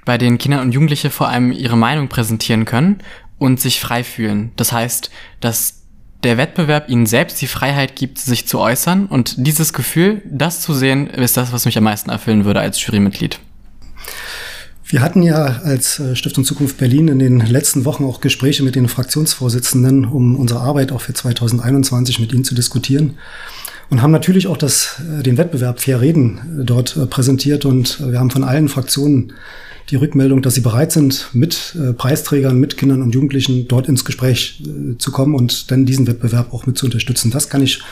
bei 0.05 0.19
denen 0.19 0.37
Kinder 0.37 0.61
und 0.61 0.73
Jugendliche 0.73 1.11
vor 1.11 1.29
allem 1.29 1.53
ihre 1.53 1.77
Meinung 1.77 2.09
präsentieren 2.09 2.67
können 2.67 2.99
und 3.39 3.61
sich 3.61 3.81
frei 3.81 4.05
fühlen. 4.05 4.53
Das 4.57 4.73
heißt, 4.73 5.11
dass 5.41 5.83
der 6.23 6.37
Wettbewerb 6.37 6.89
ihnen 6.89 7.07
selbst 7.07 7.41
die 7.41 7.47
Freiheit 7.47 7.97
gibt, 7.97 8.19
sich 8.19 8.47
zu 8.47 8.61
äußern 8.61 9.07
und 9.07 9.35
dieses 9.39 9.73
Gefühl, 9.73 10.23
das 10.25 10.61
zu 10.61 10.75
sehen, 10.75 11.09
ist 11.09 11.37
das, 11.37 11.53
was 11.53 11.65
mich 11.65 11.79
am 11.79 11.85
meisten 11.85 12.11
erfüllen 12.11 12.45
würde 12.45 12.61
als 12.61 12.85
Jurymitglied. 12.85 13.41
Wir 14.93 15.01
hatten 15.01 15.23
ja 15.23 15.61
als 15.65 15.99
äh, 16.01 16.15
Stiftung 16.15 16.45
Zukunft 16.45 16.77
Berlin 16.77 17.09
in 17.09 17.19
den 17.19 17.41
letzten 17.41 17.87
Wochen 17.87 18.05
auch 18.05 18.21
Gespräche 18.21 18.63
mit 18.63 18.75
den 18.75 18.89
Fraktionsvorsitzenden, 18.89 20.05
um 20.05 20.37
unsere 20.37 20.61
Arbeit 20.61 20.93
auch 20.93 21.01
für 21.01 21.15
2021 21.15 22.19
mit 22.19 22.33
ihnen 22.35 22.45
zu 22.45 22.55
diskutieren. 22.55 23.15
Und 23.89 24.03
haben 24.03 24.11
natürlich 24.11 24.47
auch 24.49 24.59
das, 24.59 25.01
äh, 25.01 25.23
den 25.23 25.39
Wettbewerb 25.39 25.81
Fair 25.81 26.01
Reden 26.03 26.61
äh, 26.61 26.65
dort 26.65 27.09
präsentiert. 27.09 27.65
Und 27.65 28.01
wir 28.01 28.19
haben 28.19 28.31
von 28.31 28.45
allen 28.45 28.69
Fraktionen 28.69 29.33
die 29.93 29.97
Rückmeldung, 29.97 30.41
dass 30.41 30.55
sie 30.55 30.63
bereit 30.63 30.91
sind, 30.91 31.29
mit 31.35 31.77
äh, 31.79 31.93
Preisträgern, 31.93 32.59
mit 32.59 32.79
Kindern 32.79 33.03
und 33.03 33.15
Jugendlichen 33.15 33.69
dort 33.69 33.89
ins 33.89 34.07
Gespräch 34.07 34.63
äh, 34.65 34.97
zu 34.97 35.13
kommen 35.13 35.35
und 35.35 35.71
dann 35.71 35.85
diesen 35.85 36.07
Wettbewerb 36.07 36.55
auch 36.55 36.65
mit 36.65 36.79
zu 36.79 36.87
unterstützen. 36.87 37.31
Das 37.31 37.51
kann 37.51 37.63
ich 37.63 37.83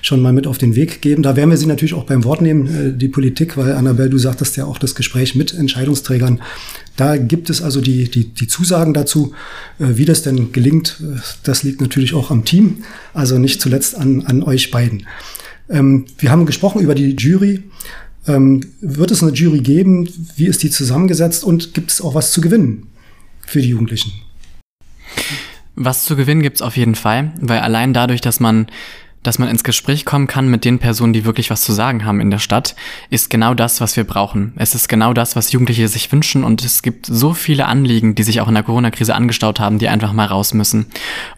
schon 0.00 0.22
mal 0.22 0.32
mit 0.32 0.46
auf 0.46 0.58
den 0.58 0.76
Weg 0.76 1.02
geben. 1.02 1.24
Da 1.24 1.34
werden 1.34 1.50
wir 1.50 1.56
Sie 1.56 1.66
natürlich 1.66 1.94
auch 1.94 2.04
beim 2.04 2.22
Wort 2.22 2.40
nehmen, 2.40 2.66
äh, 2.66 2.96
die 2.96 3.08
Politik, 3.08 3.56
weil 3.56 3.72
Annabelle, 3.72 4.08
du 4.10 4.18
sagtest 4.18 4.56
ja 4.56 4.64
auch 4.64 4.78
das 4.78 4.94
Gespräch 4.94 5.34
mit 5.34 5.52
Entscheidungsträgern. 5.52 6.40
Da 6.96 7.16
gibt 7.16 7.50
es 7.50 7.62
also 7.62 7.80
die, 7.80 8.08
die, 8.08 8.28
die 8.28 8.46
Zusagen 8.46 8.94
dazu. 8.94 9.32
Äh, 9.80 9.96
wie 9.96 10.04
das 10.04 10.22
denn 10.22 10.52
gelingt, 10.52 11.02
äh, 11.02 11.18
das 11.42 11.64
liegt 11.64 11.80
natürlich 11.80 12.14
auch 12.14 12.30
am 12.30 12.44
Team, 12.44 12.84
also 13.12 13.38
nicht 13.38 13.60
zuletzt 13.60 13.96
an, 13.96 14.22
an 14.26 14.44
euch 14.44 14.70
beiden. 14.70 15.06
Ähm, 15.68 16.06
wir 16.18 16.30
haben 16.30 16.46
gesprochen 16.46 16.80
über 16.80 16.94
die 16.94 17.16
Jury. 17.16 17.64
Ähm, 18.26 18.64
wird 18.80 19.10
es 19.10 19.22
eine 19.22 19.32
Jury 19.32 19.60
geben? 19.60 20.08
Wie 20.36 20.46
ist 20.46 20.62
die 20.62 20.70
zusammengesetzt? 20.70 21.44
Und 21.44 21.74
gibt 21.74 21.90
es 21.90 22.00
auch 22.00 22.14
was 22.14 22.32
zu 22.32 22.40
gewinnen 22.40 22.88
für 23.46 23.62
die 23.62 23.70
Jugendlichen? 23.70 24.12
Was 25.76 26.04
zu 26.04 26.16
gewinnen 26.16 26.42
gibt 26.42 26.56
es 26.56 26.62
auf 26.62 26.76
jeden 26.76 26.94
Fall, 26.94 27.32
weil 27.40 27.60
allein 27.60 27.94
dadurch, 27.94 28.20
dass 28.20 28.40
man 28.40 28.66
dass 29.22 29.38
man 29.38 29.48
ins 29.48 29.64
Gespräch 29.64 30.06
kommen 30.06 30.26
kann 30.26 30.48
mit 30.48 30.64
den 30.64 30.78
Personen, 30.78 31.12
die 31.12 31.24
wirklich 31.24 31.50
was 31.50 31.60
zu 31.60 31.72
sagen 31.72 32.04
haben 32.04 32.20
in 32.20 32.30
der 32.30 32.38
Stadt, 32.38 32.74
ist 33.10 33.28
genau 33.28 33.52
das, 33.52 33.80
was 33.80 33.96
wir 33.96 34.04
brauchen. 34.04 34.54
Es 34.56 34.74
ist 34.74 34.88
genau 34.88 35.12
das, 35.12 35.36
was 35.36 35.52
Jugendliche 35.52 35.88
sich 35.88 36.10
wünschen 36.10 36.42
und 36.42 36.64
es 36.64 36.82
gibt 36.82 37.04
so 37.06 37.34
viele 37.34 37.66
Anliegen, 37.66 38.14
die 38.14 38.22
sich 38.22 38.40
auch 38.40 38.48
in 38.48 38.54
der 38.54 38.62
Corona-Krise 38.62 39.14
angestaut 39.14 39.60
haben, 39.60 39.78
die 39.78 39.88
einfach 39.88 40.14
mal 40.14 40.26
raus 40.26 40.54
müssen. 40.54 40.86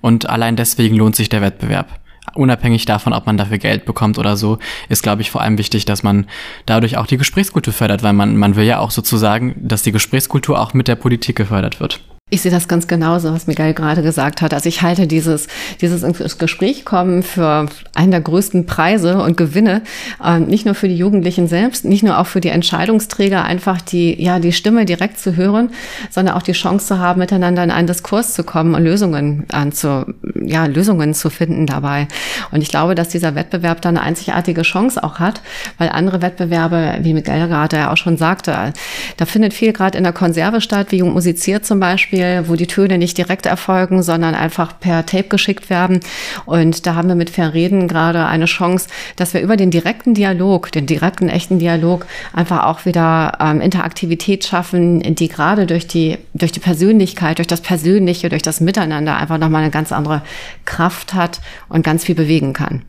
Und 0.00 0.28
allein 0.30 0.54
deswegen 0.54 0.94
lohnt 0.94 1.16
sich 1.16 1.28
der 1.28 1.42
Wettbewerb 1.42 2.00
unabhängig 2.34 2.84
davon, 2.84 3.12
ob 3.12 3.26
man 3.26 3.36
dafür 3.36 3.58
Geld 3.58 3.84
bekommt 3.84 4.18
oder 4.18 4.36
so, 4.36 4.58
ist, 4.88 5.02
glaube 5.02 5.22
ich, 5.22 5.30
vor 5.30 5.40
allem 5.40 5.58
wichtig, 5.58 5.84
dass 5.84 6.02
man 6.02 6.26
dadurch 6.66 6.96
auch 6.96 7.06
die 7.06 7.18
Gesprächskultur 7.18 7.72
fördert, 7.72 8.02
weil 8.02 8.12
man, 8.12 8.36
man 8.36 8.56
will 8.56 8.64
ja 8.64 8.78
auch 8.78 8.90
sozusagen, 8.90 9.54
dass 9.56 9.82
die 9.82 9.92
Gesprächskultur 9.92 10.60
auch 10.60 10.74
mit 10.74 10.88
der 10.88 10.96
Politik 10.96 11.36
gefördert 11.36 11.80
wird. 11.80 12.00
Ich 12.32 12.40
sehe 12.40 12.50
das 12.50 12.66
ganz 12.66 12.86
genauso, 12.86 13.30
was 13.34 13.46
Miguel 13.46 13.74
gerade 13.74 14.02
gesagt 14.02 14.40
hat. 14.40 14.54
Also 14.54 14.66
ich 14.66 14.80
halte 14.80 15.06
dieses, 15.06 15.48
dieses 15.82 16.02
ins 16.02 16.38
Gespräch 16.38 16.86
kommen 16.86 17.22
für 17.22 17.66
einen 17.94 18.10
der 18.10 18.22
größten 18.22 18.64
Preise 18.64 19.18
und 19.18 19.36
Gewinne, 19.36 19.82
äh, 20.24 20.38
nicht 20.40 20.64
nur 20.64 20.74
für 20.74 20.88
die 20.88 20.96
Jugendlichen 20.96 21.46
selbst, 21.46 21.84
nicht 21.84 22.02
nur 22.02 22.18
auch 22.18 22.26
für 22.26 22.40
die 22.40 22.48
Entscheidungsträger, 22.48 23.44
einfach 23.44 23.82
die, 23.82 24.18
ja, 24.18 24.38
die 24.38 24.52
Stimme 24.52 24.86
direkt 24.86 25.18
zu 25.18 25.36
hören, 25.36 25.72
sondern 26.08 26.34
auch 26.34 26.40
die 26.40 26.52
Chance 26.52 26.86
zu 26.86 26.98
haben, 26.98 27.18
miteinander 27.18 27.62
in 27.64 27.70
einen 27.70 27.86
Diskurs 27.86 28.32
zu 28.32 28.44
kommen 28.44 28.74
und 28.74 28.82
Lösungen 28.82 29.44
anzu, 29.52 30.06
ja, 30.42 30.64
Lösungen 30.64 31.12
zu 31.12 31.28
finden 31.28 31.66
dabei. 31.66 32.08
Und 32.50 32.62
ich 32.62 32.70
glaube, 32.70 32.94
dass 32.94 33.10
dieser 33.10 33.34
Wettbewerb 33.34 33.82
da 33.82 33.90
eine 33.90 34.00
einzigartige 34.00 34.62
Chance 34.62 35.04
auch 35.04 35.18
hat, 35.18 35.42
weil 35.76 35.90
andere 35.90 36.22
Wettbewerbe, 36.22 37.00
wie 37.02 37.12
Miguel 37.12 37.46
gerade 37.48 37.76
ja 37.76 37.92
auch 37.92 37.98
schon 37.98 38.16
sagte, 38.16 38.72
da 39.18 39.26
findet 39.26 39.52
viel 39.52 39.74
gerade 39.74 39.98
in 39.98 40.04
der 40.04 40.14
Konserve 40.14 40.62
statt, 40.62 40.86
wie 40.92 40.96
Jung 40.96 41.12
musiziert 41.12 41.66
zum 41.66 41.78
Beispiel, 41.78 42.21
wo 42.46 42.56
die 42.56 42.66
Töne 42.66 42.98
nicht 42.98 43.18
direkt 43.18 43.46
erfolgen, 43.46 44.02
sondern 44.02 44.34
einfach 44.34 44.78
per 44.78 45.06
Tape 45.06 45.28
geschickt 45.28 45.70
werden. 45.70 46.00
Und 46.46 46.86
da 46.86 46.94
haben 46.94 47.08
wir 47.08 47.14
mit 47.14 47.30
Verreden 47.30 47.88
gerade 47.88 48.26
eine 48.26 48.46
Chance, 48.46 48.88
dass 49.16 49.34
wir 49.34 49.40
über 49.40 49.56
den 49.56 49.70
direkten 49.70 50.14
Dialog, 50.14 50.72
den 50.72 50.86
direkten 50.86 51.28
echten 51.28 51.58
Dialog 51.58 52.06
einfach 52.32 52.64
auch 52.64 52.84
wieder 52.84 53.38
ähm, 53.40 53.60
Interaktivität 53.60 54.44
schaffen, 54.44 55.14
die 55.14 55.28
gerade 55.28 55.66
durch 55.66 55.86
die, 55.86 56.18
durch 56.34 56.52
die 56.52 56.60
Persönlichkeit, 56.60 57.38
durch 57.38 57.48
das 57.48 57.60
Persönliche, 57.60 58.28
durch 58.28 58.42
das 58.42 58.60
Miteinander 58.60 59.16
einfach 59.16 59.38
nochmal 59.38 59.62
eine 59.62 59.70
ganz 59.70 59.92
andere 59.92 60.22
Kraft 60.64 61.14
hat 61.14 61.40
und 61.68 61.82
ganz 61.84 62.04
viel 62.04 62.14
bewegen 62.14 62.52
kann. 62.52 62.82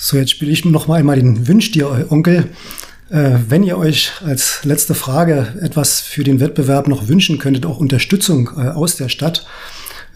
So, 0.00 0.16
jetzt 0.16 0.30
spiele 0.30 0.52
ich 0.52 0.64
noch 0.64 0.86
mal 0.86 1.00
einmal 1.00 1.16
den 1.16 1.48
Wünsch 1.48 1.72
dir, 1.72 2.06
Onkel. 2.10 2.48
Äh, 3.10 3.38
wenn 3.48 3.62
ihr 3.62 3.78
euch 3.78 4.12
als 4.22 4.64
letzte 4.64 4.94
Frage 4.94 5.54
etwas 5.60 6.00
für 6.00 6.24
den 6.24 6.40
Wettbewerb 6.40 6.88
noch 6.88 7.08
wünschen 7.08 7.38
könntet, 7.38 7.64
auch 7.64 7.78
Unterstützung 7.78 8.50
äh, 8.56 8.68
aus 8.68 8.96
der 8.96 9.08
Stadt, 9.08 9.46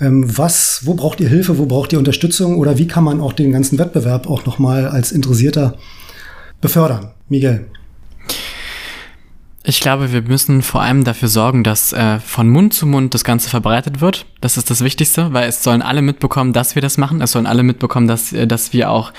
ähm, 0.00 0.24
was, 0.36 0.80
wo 0.84 0.94
braucht 0.94 1.20
ihr 1.20 1.28
Hilfe, 1.28 1.56
wo 1.58 1.66
braucht 1.66 1.92
ihr 1.92 1.98
Unterstützung 1.98 2.58
oder 2.58 2.76
wie 2.76 2.86
kann 2.86 3.04
man 3.04 3.20
auch 3.20 3.32
den 3.32 3.52
ganzen 3.52 3.78
Wettbewerb 3.78 4.28
auch 4.28 4.44
noch 4.44 4.58
mal 4.58 4.88
als 4.88 5.10
Interessierter 5.10 5.78
befördern? 6.60 7.12
Miguel. 7.28 7.66
Ich 9.64 9.80
glaube, 9.80 10.12
wir 10.12 10.22
müssen 10.22 10.60
vor 10.60 10.82
allem 10.82 11.04
dafür 11.04 11.28
sorgen, 11.28 11.62
dass 11.62 11.92
äh, 11.92 12.18
von 12.18 12.48
Mund 12.48 12.74
zu 12.74 12.84
Mund 12.84 13.14
das 13.14 13.24
Ganze 13.24 13.48
verbreitet 13.48 14.00
wird. 14.00 14.26
Das 14.42 14.56
ist 14.56 14.70
das 14.70 14.82
Wichtigste, 14.82 15.32
weil 15.32 15.48
es 15.48 15.62
sollen 15.62 15.82
alle 15.82 16.02
mitbekommen, 16.02 16.52
dass 16.52 16.74
wir 16.74 16.82
das 16.82 16.98
machen. 16.98 17.20
Es 17.22 17.30
sollen 17.30 17.46
alle 17.46 17.62
mitbekommen, 17.62 18.08
dass, 18.08 18.32
äh, 18.32 18.44
dass 18.44 18.72
wir 18.72 18.90
auch 18.90 19.12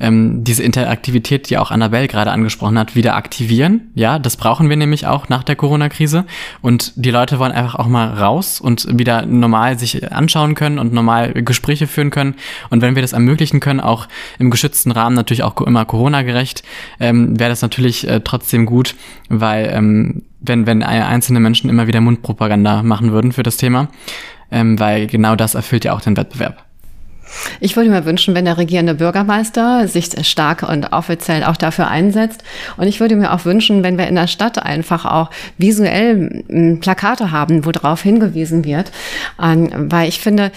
ähm, 0.00 0.42
diese 0.42 0.62
Interaktivität, 0.62 1.50
die 1.50 1.58
auch 1.58 1.70
Annabelle 1.70 2.08
gerade 2.08 2.30
angesprochen 2.30 2.78
hat, 2.78 2.96
wieder 2.96 3.14
aktivieren. 3.14 3.90
Ja, 3.94 4.18
das 4.18 4.38
brauchen 4.38 4.70
wir 4.70 4.76
nämlich 4.76 5.06
auch 5.06 5.28
nach 5.28 5.44
der 5.44 5.54
Corona-Krise. 5.54 6.24
Und 6.62 6.94
die 6.96 7.10
Leute 7.10 7.38
wollen 7.38 7.52
einfach 7.52 7.74
auch 7.74 7.88
mal 7.88 8.08
raus 8.08 8.58
und 8.58 8.98
wieder 8.98 9.26
normal 9.26 9.78
sich 9.78 10.10
anschauen 10.10 10.54
können 10.54 10.78
und 10.78 10.94
normal 10.94 11.34
Gespräche 11.34 11.86
führen 11.86 12.08
können. 12.08 12.34
Und 12.70 12.80
wenn 12.80 12.94
wir 12.94 13.02
das 13.02 13.12
ermöglichen 13.12 13.60
können, 13.60 13.80
auch 13.80 14.08
im 14.38 14.50
geschützten 14.50 14.92
Rahmen 14.92 15.14
natürlich 15.14 15.42
auch 15.42 15.60
immer 15.60 15.84
Corona-gerecht, 15.84 16.62
ähm, 17.00 17.38
wäre 17.38 17.50
das 17.50 17.60
natürlich 17.60 18.08
äh, 18.08 18.20
trotzdem 18.24 18.64
gut, 18.64 18.96
weil 19.28 19.70
ähm, 19.74 20.22
wenn, 20.40 20.66
wenn 20.66 20.82
einzelne 20.82 21.38
Menschen 21.38 21.68
immer 21.68 21.86
wieder 21.86 22.00
Mundpropaganda 22.00 22.82
machen 22.82 23.12
würden 23.12 23.32
für 23.32 23.42
das 23.42 23.58
Thema, 23.58 23.88
ähm, 24.50 24.78
weil 24.78 25.06
genau 25.06 25.36
das 25.36 25.54
erfüllt 25.54 25.84
ja 25.84 25.92
auch 25.92 26.00
den 26.00 26.16
Wettbewerb. 26.16 26.64
Ich 27.60 27.76
würde 27.76 27.90
mir 27.90 28.04
wünschen, 28.04 28.34
wenn 28.34 28.44
der 28.44 28.58
regierende 28.58 28.94
Bürgermeister 28.94 29.86
sich 29.86 30.08
stark 30.26 30.62
und 30.62 30.92
offiziell 30.92 31.44
auch 31.44 31.56
dafür 31.56 31.88
einsetzt. 31.88 32.42
Und 32.76 32.86
ich 32.86 33.00
würde 33.00 33.16
mir 33.16 33.32
auch 33.32 33.44
wünschen, 33.44 33.82
wenn 33.82 33.98
wir 33.98 34.08
in 34.08 34.16
der 34.16 34.26
Stadt 34.26 34.60
einfach 34.60 35.04
auch 35.04 35.30
visuell 35.56 36.78
Plakate 36.80 37.30
haben, 37.30 37.64
wo 37.64 37.70
darauf 37.70 38.02
hingewiesen 38.02 38.64
wird. 38.64 38.90
Weil 39.38 40.08
ich 40.08 40.20
finde, 40.20 40.44
ähm, 40.46 40.50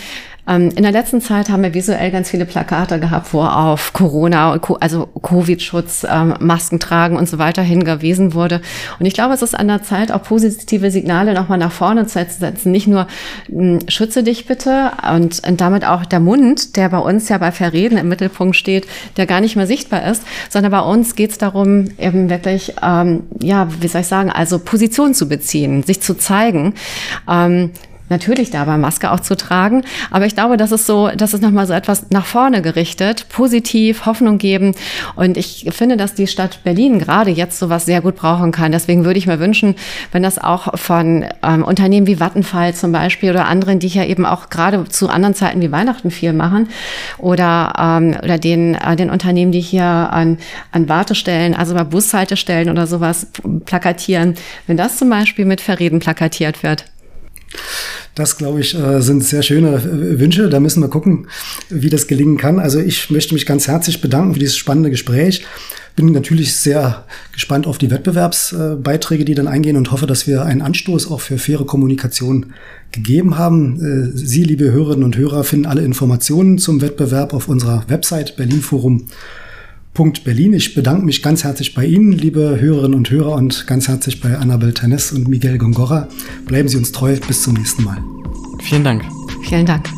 in 0.46 0.84
der 0.84 0.92
letzten 0.92 1.22
Zeit 1.22 1.50
haben 1.50 1.64
wir 1.64 1.74
visuell 1.74 2.12
ganz 2.12 2.30
viele 2.30 2.46
Plakate 2.46 3.00
gehabt, 3.00 3.34
wo 3.34 3.42
auf 3.44 3.94
Corona, 3.94 4.60
also 4.82 5.06
Covid-Schutz, 5.06 6.06
ähm, 6.10 6.34
Masken 6.40 6.82
tragen 6.82 7.16
und 7.16 7.30
so 7.30 7.38
weiter 7.38 7.62
hingewiesen 7.62 8.34
wurde. 8.34 8.62
Und 9.00 9.06
ich 9.06 9.14
glaube, 9.14 9.34
es 9.34 9.42
ist 9.42 9.58
an 9.58 9.70
der 9.70 9.84
Zeit, 9.84 10.12
auch 10.12 10.22
positive 10.22 10.92
Signale 10.92 11.34
nochmal 11.34 11.58
nach 11.58 11.72
vorne 11.72 12.08
zu 12.08 12.26
setzen. 12.26 12.74
Nicht 12.74 12.88
nur 12.88 13.08
hm, 13.48 13.80
schütze 13.88 14.22
dich 14.22 14.46
bitte 14.46 14.92
und, 15.16 15.48
und 15.48 15.62
damit 15.62 15.86
auch 15.86 16.04
der 16.04 16.20
Mund, 16.20 16.76
der 16.76 16.90
bei 16.90 17.00
uns 17.00 17.30
ja 17.30 17.38
bei 17.38 17.54
Verreden 17.54 17.98
im 17.98 18.10
Mittelpunkt 18.10 18.58
steht, 18.58 18.86
der 19.16 19.26
gar 19.26 19.40
nicht 19.40 19.56
mehr 19.56 19.68
sichtbar 19.68 20.06
ist, 20.06 20.24
sondern 20.50 20.74
bei 20.74 20.82
uns 20.82 21.16
geht 21.16 21.32
es 21.32 21.38
darum, 21.38 21.86
eben 21.98 22.30
wirklich, 22.30 22.74
ähm, 22.84 23.24
ja, 23.42 23.70
wie 23.80 23.88
soll 23.88 24.02
ich 24.02 24.08
sagen, 24.08 24.30
also 24.30 24.60
Position 24.60 25.14
zu 25.14 25.30
beziehen, 25.30 25.84
sich 25.84 26.02
zu 26.02 26.16
zeigen. 26.16 26.74
Ähm, 27.30 27.72
natürlich 28.10 28.52
dabei 28.52 28.78
Maske 28.78 29.12
auch 29.12 29.20
zu 29.20 29.36
tragen. 29.36 29.84
Aber 30.12 30.26
ich 30.26 30.36
glaube, 30.36 30.58
das 30.58 30.72
ist 30.72 30.86
so, 30.86 31.10
das 31.16 31.34
ist 31.34 31.42
nochmal 31.42 31.68
so 31.68 31.74
etwas 31.74 32.10
nach 32.10 32.26
vorne 32.26 32.62
gerichtet, 32.62 33.28
positiv, 33.30 34.06
Hoffnung 34.06 34.38
geben. 34.38 34.76
Und 35.16 35.38
ich 35.38 35.68
finde, 35.72 35.98
dass 35.98 36.14
die 36.14 36.28
Stadt 36.28 36.64
Berlin 36.64 37.00
gerade 37.00 37.32
jetzt 37.32 37.60
sowas 37.60 37.86
sehr 37.86 38.02
gut 38.02 38.16
brauchen 38.16 38.52
kann. 38.52 38.72
Deswegen 38.72 39.06
würde 39.06 39.18
ich 39.18 39.28
mir 39.28 39.40
wünschen, 39.40 39.76
wenn 40.12 40.24
das 40.24 40.38
auch 40.38 40.78
von 40.78 41.26
ähm, 41.44 41.64
Unternehmen 41.64 42.08
wie 42.08 42.20
Vattenfall 42.20 42.74
zum 42.74 42.92
Beispiel 42.92 43.32
oder 43.32 43.48
anderen, 43.48 43.80
die 43.80 43.88
ja 43.88 44.06
eben 44.06 44.26
auch 44.26 44.50
gerade 44.50 44.84
zu 44.86 45.10
anderen 45.10 45.36
Zeiten 45.36 45.62
wie 45.62 45.72
Weihnachten 45.72 46.12
viel 46.12 46.34
machen 46.34 46.70
oder, 47.18 47.74
ähm, 47.78 48.16
oder 48.24 48.38
den, 48.38 48.76
äh, 48.76 48.96
den 48.96 49.10
Unternehmen, 49.10 49.52
die 49.52 49.62
hier 49.62 49.84
an, 49.86 50.38
an 50.72 50.90
Wartestellen, 50.90 51.56
also 51.56 51.74
bei 51.74 51.84
Bushaltestellen 51.84 52.70
oder 52.70 52.88
sowas 52.88 53.28
plakatieren, 53.66 54.36
wenn 54.68 54.78
das 54.78 54.98
zum 54.98 55.10
Beispiel 55.10 55.46
mit 55.46 55.62
Verreden 55.62 56.00
plakatiert 56.00 56.64
wird. 56.64 56.86
Das, 58.16 58.38
glaube 58.38 58.60
ich, 58.60 58.76
äh, 58.76 59.02
sind 59.02 59.24
sehr 59.24 59.42
schöne 59.42 59.76
äh, 59.76 60.20
Wünsche. 60.20 60.50
Da 60.50 60.60
müssen 60.60 60.82
wir 60.82 60.88
gucken, 60.88 61.28
wie 61.70 61.90
das 61.90 62.08
gelingen 62.08 62.38
kann. 62.38 62.60
Also 62.60 62.80
ich 62.80 63.10
möchte 63.10 63.34
mich 63.34 63.46
ganz 63.46 63.68
herzlich 63.68 64.02
bedanken 64.02 64.34
für 64.34 64.40
dieses 64.40 64.58
spannende 64.58 64.92
Gespräch. 64.92 65.46
Bin 65.96 66.12
natürlich 66.12 66.56
sehr 66.56 67.06
gespannt 67.32 67.68
auf 67.68 67.78
die 67.78 67.92
Wettbewerbsbeiträge, 67.92 69.26
die 69.26 69.36
dann 69.36 69.48
eingehen 69.48 69.78
und 69.78 69.92
hoffe, 69.92 70.08
dass 70.08 70.26
wir 70.26 70.44
einen 70.44 70.64
Anstoß 70.64 71.10
auch 71.10 71.22
für 71.22 71.38
faire 71.38 71.66
Kommunikation 71.66 72.54
gegeben 72.92 73.38
haben. 73.38 74.14
Äh, 74.14 74.18
Sie, 74.18 74.44
liebe 74.44 74.72
Hörerinnen 74.72 75.04
und 75.04 75.18
Hörer, 75.18 75.44
finden 75.44 75.66
alle 75.66 75.84
Informationen 75.84 76.58
zum 76.58 76.82
Wettbewerb 76.82 77.34
auf 77.34 77.48
unserer 77.48 77.84
Website 77.90 78.36
berlinforum.de 78.36 79.08
Berlin. 80.24 80.54
Ich 80.54 80.74
bedanke 80.74 81.06
mich 81.06 81.22
ganz 81.22 81.44
herzlich 81.44 81.74
bei 81.74 81.86
Ihnen, 81.86 82.12
liebe 82.12 82.60
Hörerinnen 82.60 82.98
und 82.98 83.10
Hörer, 83.12 83.36
und 83.36 83.68
ganz 83.68 83.88
herzlich 83.88 84.22
bei 84.22 84.38
Annabel 84.38 84.74
Tanes 84.74 85.12
und 85.12 85.28
Miguel 85.28 85.58
Gongora. 85.58 86.08
Bleiben 86.48 86.68
Sie 86.68 86.78
uns 86.78 86.92
treu. 86.92 87.16
Bis 87.28 87.44
zum 87.44 87.54
nächsten 87.54 87.84
Mal. 87.84 88.04
Vielen 88.62 88.84
Dank. 88.84 89.04
Vielen 89.44 89.66
Dank. 89.66 89.90